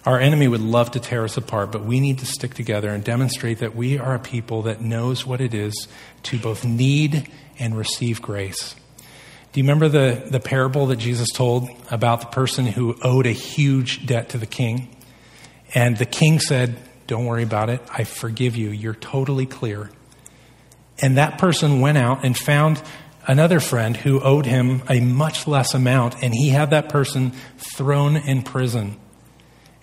Our 0.05 0.19
enemy 0.19 0.49
would 0.49 0.61
love 0.61 0.91
to 0.93 1.01
tear 1.01 1.23
us 1.23 1.37
apart, 1.37 1.71
but 1.71 1.85
we 1.85 2.01
need 2.01 2.19
to 2.19 2.27
stick 2.27 2.55
together 2.55 2.91
and 2.91 3.05
demonstrate 3.05 3.59
that 3.59 3.77
we 3.77 3.99
are 3.99 4.17
a 4.17 4.19
people 4.19 4.63
that 4.63 4.81
knows 4.81 5.25
what 5.25 5.41
it 5.41 5.55
is 5.55 5.87
to 6.25 6.41
both 6.41 6.65
need 6.65 7.31
and 7.61 7.77
receive 7.77 8.21
grace. 8.21 8.75
Do 9.53 9.61
you 9.61 9.65
remember 9.65 9.89
the, 9.89 10.23
the 10.31 10.41
parable 10.41 10.87
that 10.87 10.97
Jesus 10.97 11.29
told 11.29 11.69
about 11.91 12.21
the 12.23 12.27
person 12.29 12.65
who 12.65 12.97
owed 13.03 13.27
a 13.27 13.33
huge 13.33 14.07
debt 14.07 14.31
to 14.31 14.39
the 14.39 14.47
king? 14.47 14.97
And 15.75 15.99
the 15.99 16.07
king 16.07 16.41
said, 16.41 16.79
Don't 17.07 17.27
worry 17.27 17.43
about 17.43 17.69
it. 17.69 17.83
I 17.91 18.05
forgive 18.05 18.57
you. 18.57 18.71
You're 18.71 18.95
totally 18.95 19.45
clear. 19.45 19.91
And 21.01 21.19
that 21.19 21.37
person 21.37 21.81
went 21.81 21.99
out 21.99 22.25
and 22.25 22.37
found 22.37 22.83
another 23.27 23.61
friend 23.61 23.95
who 23.95 24.21
owed 24.21 24.47
him 24.47 24.83
a 24.89 25.01
much 25.01 25.47
less 25.47 25.75
amount, 25.75 26.23
and 26.23 26.35
he 26.35 26.49
had 26.49 26.71
that 26.71 26.89
person 26.89 27.33
thrown 27.59 28.17
in 28.17 28.43
prison. 28.43 28.97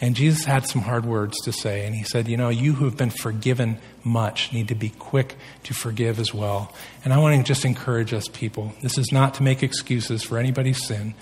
And 0.02 0.16
Jesus 0.16 0.46
had 0.46 0.66
some 0.66 0.82
hard 0.82 1.06
words 1.06 1.38
to 1.42 1.52
say, 1.52 1.86
and 1.86 1.94
he 1.94 2.04
said, 2.04 2.28
You 2.28 2.38
know, 2.38 2.50
you 2.50 2.74
who 2.74 2.86
have 2.86 2.96
been 2.96 3.10
forgiven 3.10 3.80
much 4.04 4.54
need 4.54 4.70
to 4.70 4.76
be 4.76 4.90
quick 4.90 5.36
to 5.64 5.74
forgive 5.74 6.20
as 6.20 6.34
well. 6.34 6.74
And 7.04 7.14
I 7.14 7.18
want 7.18 7.36
to 7.38 7.44
just 7.44 7.66
encourage 7.66 8.14
us, 8.14 8.28
people. 8.30 8.74
This 8.82 8.98
is 8.98 9.12
not 9.12 9.34
to 9.36 9.44
make 9.44 9.62
excuses 9.62 10.24
for 10.24 10.38
anybody's 10.38 10.86
sin, 10.86 11.16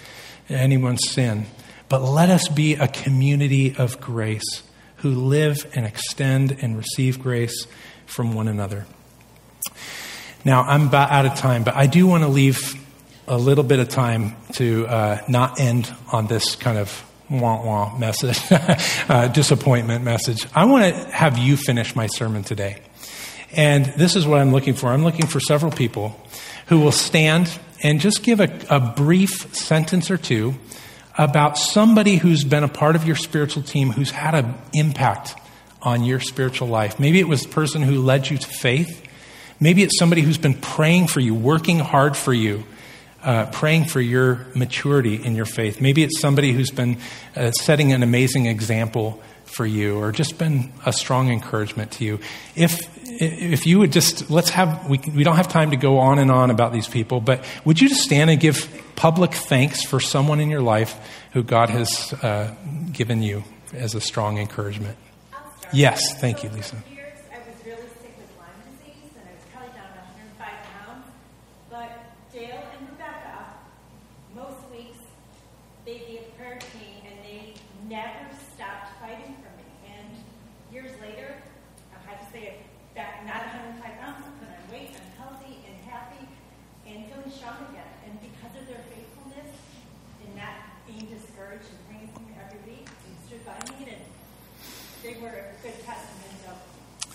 anyone's 0.48 1.10
sin, 1.10 1.48
but 1.90 2.04
let 2.04 2.30
us 2.30 2.48
be 2.50 2.76
a 2.76 2.88
community 2.88 3.76
of 3.76 4.00
grace 4.00 4.64
who 4.98 5.10
live 5.12 5.70
and 5.74 5.86
extend 5.86 6.58
and 6.62 6.78
receive 6.78 7.20
grace 7.20 7.66
from 8.06 8.34
one 8.34 8.48
another. 8.48 8.86
Now, 10.46 10.62
I'm 10.62 10.88
about 10.88 11.12
out 11.12 11.26
of 11.26 11.36
time, 11.36 11.64
but 11.64 11.76
I 11.76 11.88
do 11.88 12.06
want 12.06 12.24
to 12.24 12.30
leave 12.30 12.76
a 13.28 13.38
little 13.38 13.64
bit 13.64 13.80
of 13.80 13.90
time 13.90 14.36
to 14.54 14.88
uh, 14.88 15.22
not 15.28 15.60
end 15.60 15.92
on 16.12 16.28
this 16.28 16.56
kind 16.56 16.78
of 16.78 17.04
wah 17.30 17.64
wah 17.64 17.98
message, 17.98 18.40
uh, 19.10 19.28
disappointment 19.28 20.04
message. 20.04 20.48
I 20.56 20.66
want 20.66 20.94
to 20.94 21.12
have 21.12 21.38
you 21.38 21.58
finish 21.58 21.96
my 21.96 22.08
sermon 22.08 22.44
today. 22.44 22.82
And 23.52 23.86
this 23.86 24.16
is 24.16 24.28
what 24.28 24.40
I'm 24.40 24.52
looking 24.52 24.74
for. 24.74 24.88
I'm 24.88 25.04
looking 25.04 25.28
for 25.28 25.40
several 25.40 25.72
people 25.72 26.20
who 26.68 26.80
will 26.80 26.92
stand 26.92 27.58
and 27.84 28.00
just 28.00 28.24
give 28.24 28.40
a, 28.40 28.50
a 28.70 28.80
brief 28.80 29.56
sentence 29.56 30.12
or 30.12 30.18
two 30.18 30.56
about 31.18 31.58
somebody 31.58 32.18
who's 32.18 32.44
been 32.44 32.64
a 32.64 32.68
part 32.68 32.96
of 32.96 33.06
your 33.06 33.16
spiritual 33.16 33.64
team 33.64 33.92
who's 33.92 34.12
had 34.12 34.36
an 34.36 34.56
impact 34.74 35.36
on 35.82 36.04
your 36.04 36.20
spiritual 36.20 36.68
life. 36.68 37.00
Maybe 37.00 37.20
it 37.20 37.28
was 37.28 37.44
the 37.44 37.50
person 37.50 37.82
who 37.82 38.02
led 38.02 38.30
you 38.30 38.38
to 38.38 38.48
faith. 38.48 39.04
Maybe 39.60 39.84
it's 39.84 39.98
somebody 39.98 40.22
who's 40.22 40.38
been 40.38 40.54
praying 40.54 41.08
for 41.08 41.20
you, 41.20 41.34
working 41.34 41.80
hard 41.80 42.16
for 42.16 42.34
you 42.34 42.64
uh, 43.24 43.48
praying 43.48 43.86
for 43.86 44.02
your 44.02 44.46
maturity 44.56 45.16
in 45.16 45.36
your 45.36 45.46
faith. 45.46 45.82
Maybe 45.82 46.04
it's 46.04 46.20
somebody 46.20 46.52
who's 46.52 46.72
been 46.72 46.98
uh, 47.36 47.52
setting 47.52 47.94
an 47.94 48.04
amazing 48.04 48.46
example 48.46 49.22
for 49.46 49.66
you 49.66 49.98
or 49.98 50.12
just 50.12 50.38
been 50.38 50.72
a 50.86 50.94
strong 50.94 51.30
encouragement 51.30 51.92
to 51.94 52.06
you. 52.06 52.20
If, 52.56 52.80
if 53.06 53.66
you 53.66 53.80
would 53.80 53.92
just, 53.92 54.30
let's 54.30 54.50
have, 54.52 54.88
we, 54.90 55.00
we 55.16 55.24
don't 55.24 55.38
have 55.38 55.48
time 55.48 55.72
to 55.72 55.78
go 55.78 55.98
on 55.98 56.20
and 56.20 56.30
on 56.30 56.52
about 56.52 56.74
these 56.74 56.88
people, 56.88 57.22
but 57.22 57.44
would 57.66 57.82
you 57.82 57.90
just 57.90 58.02
stand 58.02 58.30
and 58.30 58.40
give 58.40 58.70
public 58.96 59.34
thanks 59.34 59.84
for 59.84 60.00
someone 60.00 60.40
in 60.40 60.50
your 60.50 60.62
life 60.62 60.96
who 61.32 61.44
God 61.44 61.70
has 61.70 62.14
uh, 62.22 62.54
given 62.92 63.22
you 63.22 63.44
as 63.74 63.96
a 63.96 64.02
strong 64.02 64.38
encouragement? 64.38 64.98
Yes, 65.74 66.20
thank 66.20 66.44
you, 66.44 66.50
Lisa. 66.50 66.78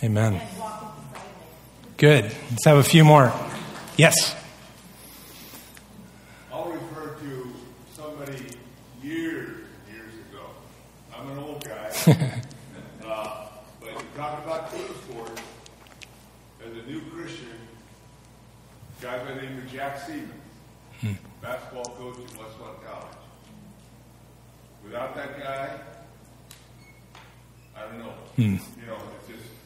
Amen. 0.05 0.41
Good. 1.97 2.25
Let's 2.51 2.65
have 2.65 2.79
a 2.79 2.83
few 2.83 3.05
more. 3.05 3.33
Yes. 3.97 4.35
I'll 6.53 6.73
refer 6.73 7.15
to 7.21 7.53
somebody 7.95 8.47
years, 9.01 9.65
years 9.89 10.13
ago. 10.29 10.43
I'm 11.17 11.31
an 11.31 11.39
old 11.39 11.65
guy. 11.65 11.93
uh, 13.07 13.47
but 13.81 13.91
you 13.91 14.01
talk 14.17 14.45
about 14.45 14.73
team 14.73 14.89
sports, 15.05 15.41
as 16.67 16.73
a 16.73 16.91
new 16.91 17.01
Christian, 17.03 17.47
a 18.99 19.03
guy 19.05 19.19
by 19.19 19.35
the 19.35 19.43
name 19.43 19.59
of 19.59 19.71
Jack 19.71 20.01
Siemens, 20.01 20.33
hmm. 21.01 21.13
basketball 21.41 21.85
coach 21.85 22.17
at 22.17 22.31
Westmont 22.31 22.83
College. 22.85 23.17
Without 24.83 25.15
that 25.15 25.39
guy, 25.39 25.79
I 27.77 27.83
don't 27.83 27.99
know. 28.01 28.15
Hmm. 28.35 28.57
You 28.81 28.87
know, 28.89 28.99
it's 29.21 29.29
just 29.29 29.62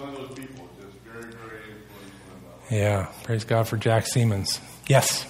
one 0.00 0.10
of 0.10 0.16
those 0.16 0.38
people, 0.38 0.68
just 0.80 0.96
very, 1.04 1.22
very 1.22 1.62
influential. 1.70 2.70
Yeah, 2.70 3.06
praise 3.24 3.44
God 3.44 3.68
for 3.68 3.76
Jack 3.76 4.06
Siemens. 4.06 4.60
Yes. 4.88 5.26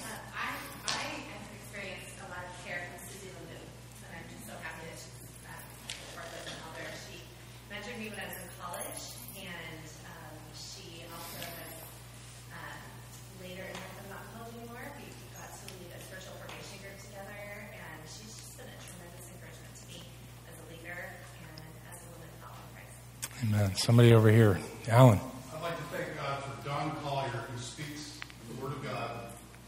Somebody 23.86 24.12
over 24.14 24.28
here. 24.28 24.58
Alan. 24.88 25.20
I'd 25.54 25.62
like 25.62 25.76
to 25.76 25.82
thank 25.96 26.16
God 26.16 26.42
for 26.42 26.68
Don 26.68 26.90
Collier, 27.04 27.30
who 27.30 27.56
speaks 27.60 28.18
the 28.48 28.60
Word 28.60 28.72
of 28.72 28.82
God 28.82 29.10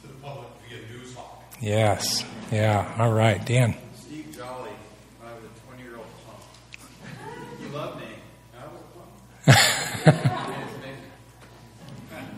to 0.03 0.09
the 0.09 0.15
public 0.15 0.49
via 0.69 0.79
Newshawk. 0.89 1.45
Yes. 1.61 2.25
Yeah. 2.51 2.97
All 2.99 3.13
right. 3.13 3.47
Dan. 3.47 3.77
Steve 3.95 4.37
Jolly. 4.37 4.73
I 5.23 5.35
was 5.35 5.45
a 5.45 5.67
20 5.69 5.83
year 5.85 5.99
old 5.99 6.07
punk. 6.27 7.63
You 7.63 7.69
love 7.69 8.01
me. 8.01 8.07
I 8.59 8.67
was 8.67 8.83
a 9.47 10.11
punk. 10.11 10.49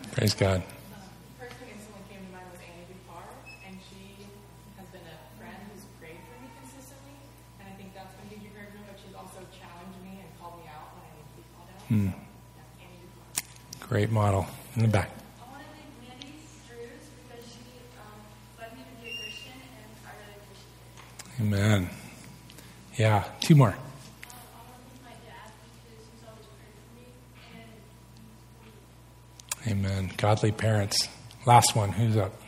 Praise 0.11 0.35
God. 0.35 0.61
Hmm. 11.91 12.07
Great 13.81 14.09
model 14.11 14.47
in 14.77 14.83
the 14.83 14.87
back. 14.87 15.09
Amen. 21.41 21.89
Yeah, 22.95 23.25
two 23.41 23.55
more. 23.55 23.75
Amen. 29.67 30.11
Godly 30.15 30.53
parents. 30.53 31.09
Last 31.45 31.75
one. 31.75 31.91
Who's 31.91 32.15
up? 32.15 32.40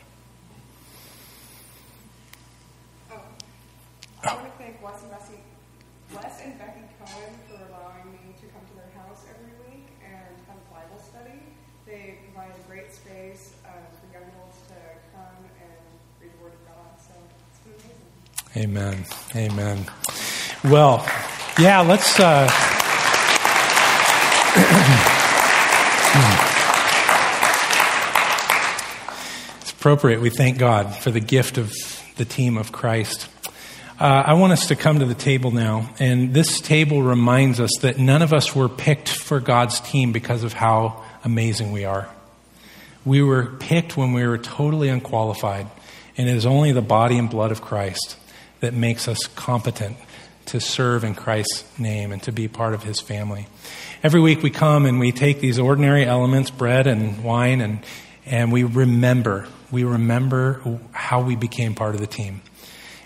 Well, 20.74 21.06
yeah, 21.56 21.82
let's. 21.82 22.18
Uh, 22.18 22.48
it's 29.60 29.70
appropriate. 29.70 30.20
We 30.20 30.30
thank 30.30 30.58
God 30.58 30.96
for 30.96 31.12
the 31.12 31.20
gift 31.20 31.58
of 31.58 31.72
the 32.16 32.24
team 32.24 32.56
of 32.56 32.72
Christ. 32.72 33.28
Uh, 34.00 34.24
I 34.26 34.34
want 34.34 34.52
us 34.52 34.66
to 34.66 34.74
come 34.74 34.98
to 34.98 35.04
the 35.04 35.14
table 35.14 35.52
now, 35.52 35.90
and 36.00 36.34
this 36.34 36.60
table 36.60 37.04
reminds 37.04 37.60
us 37.60 37.70
that 37.82 38.00
none 38.00 38.22
of 38.22 38.32
us 38.32 38.56
were 38.56 38.68
picked 38.68 39.10
for 39.10 39.38
God's 39.38 39.78
team 39.78 40.10
because 40.10 40.42
of 40.42 40.54
how 40.54 41.04
amazing 41.22 41.70
we 41.70 41.84
are. 41.84 42.08
We 43.04 43.22
were 43.22 43.46
picked 43.46 43.96
when 43.96 44.12
we 44.12 44.26
were 44.26 44.38
totally 44.38 44.88
unqualified, 44.88 45.68
and 46.16 46.28
it 46.28 46.36
is 46.36 46.44
only 46.44 46.72
the 46.72 46.82
body 46.82 47.16
and 47.16 47.30
blood 47.30 47.52
of 47.52 47.62
Christ 47.62 48.16
that 48.58 48.74
makes 48.74 49.06
us 49.06 49.28
competent 49.28 49.98
to 50.46 50.60
serve 50.60 51.04
in 51.04 51.14
Christ's 51.14 51.64
name 51.78 52.12
and 52.12 52.22
to 52.24 52.32
be 52.32 52.48
part 52.48 52.74
of 52.74 52.82
his 52.82 53.00
family. 53.00 53.46
Every 54.02 54.20
week 54.20 54.42
we 54.42 54.50
come 54.50 54.86
and 54.86 55.00
we 55.00 55.12
take 55.12 55.40
these 55.40 55.58
ordinary 55.58 56.04
elements, 56.04 56.50
bread 56.50 56.86
and 56.86 57.24
wine, 57.24 57.60
and, 57.60 57.84
and 58.26 58.52
we 58.52 58.64
remember. 58.64 59.46
We 59.70 59.84
remember 59.84 60.78
how 60.92 61.22
we 61.22 61.36
became 61.36 61.74
part 61.74 61.94
of 61.94 62.00
the 62.00 62.06
team. 62.06 62.42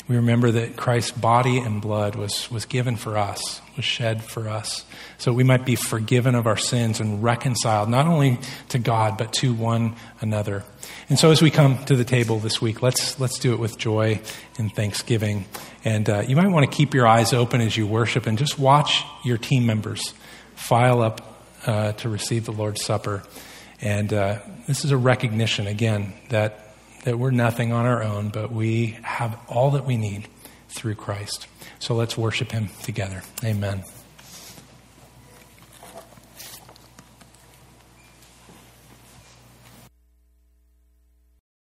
We 0.09 0.17
remember 0.17 0.51
that 0.53 0.77
Christ's 0.77 1.11
body 1.11 1.59
and 1.59 1.83
blood 1.83 2.17
was, 2.17 2.51
was 2.51 2.65
given 2.65 2.97
for 2.97 3.19
us, 3.19 3.61
was 3.77 3.85
shed 3.85 4.25
for 4.25 4.49
us, 4.49 4.87
so 5.19 5.35
we 5.35 5.45
might 5.45 5.67
be 5.67 5.77
forgiven 5.77 6.35
of 6.35 6.47
our 6.47 6.57
sins 6.57 6.99
and 6.99 7.23
reconciled 7.23 7.91
not 7.91 8.07
only 8.07 8.39
to 8.71 8.79
God, 8.79 9.19
but 9.19 9.35
to 9.35 9.53
one 9.53 9.97
another. 10.23 10.65
And 11.11 11.19
so 11.19 11.31
as 11.31 11.43
we 11.43 11.51
come 11.51 11.85
to 11.85 11.95
the 11.95 12.07
table 12.07 12.39
this 12.39 12.59
week, 12.59 12.81
let's, 12.81 13.21
let's 13.21 13.39
do 13.39 13.53
it 13.53 13.59
with 13.59 13.77
joy 13.77 14.23
and 14.57 14.75
thanksgiving. 14.75 15.45
And 15.89 16.11
uh, 16.11 16.23
you 16.29 16.37
might 16.37 16.49
want 16.49 16.71
to 16.71 16.77
keep 16.77 16.93
your 16.93 17.07
eyes 17.07 17.33
open 17.33 17.63
as 17.63 17.75
you 17.75 17.87
worship 17.87 18.27
and 18.27 18.37
just 18.37 18.59
watch 18.59 19.05
your 19.25 19.39
team 19.39 19.65
members 19.65 20.13
file 20.55 21.01
up 21.01 21.43
uh, 21.65 21.93
to 21.93 22.11
receive 22.11 22.45
the 22.45 22.53
Lord's 22.53 22.85
Supper. 22.85 23.23
And 23.81 24.13
uh, 24.13 24.41
this 24.67 24.85
is 24.85 24.91
a 24.91 24.99
recognition, 24.99 25.67
again, 25.67 26.13
that 26.29 26.75
that 27.05 27.19
we're 27.19 27.31
nothing 27.31 27.73
on 27.73 27.87
our 27.87 28.03
own, 28.03 28.29
but 28.29 28.53
we 28.53 28.99
have 29.01 29.39
all 29.49 29.71
that 29.71 29.87
we 29.87 29.97
need 29.97 30.29
through 30.69 30.97
Christ. 30.97 31.47
So 31.79 31.95
let's 31.95 32.19
worship 32.19 32.53
Him 32.53 32.69
together. 32.83 33.23
Amen. 33.43 33.83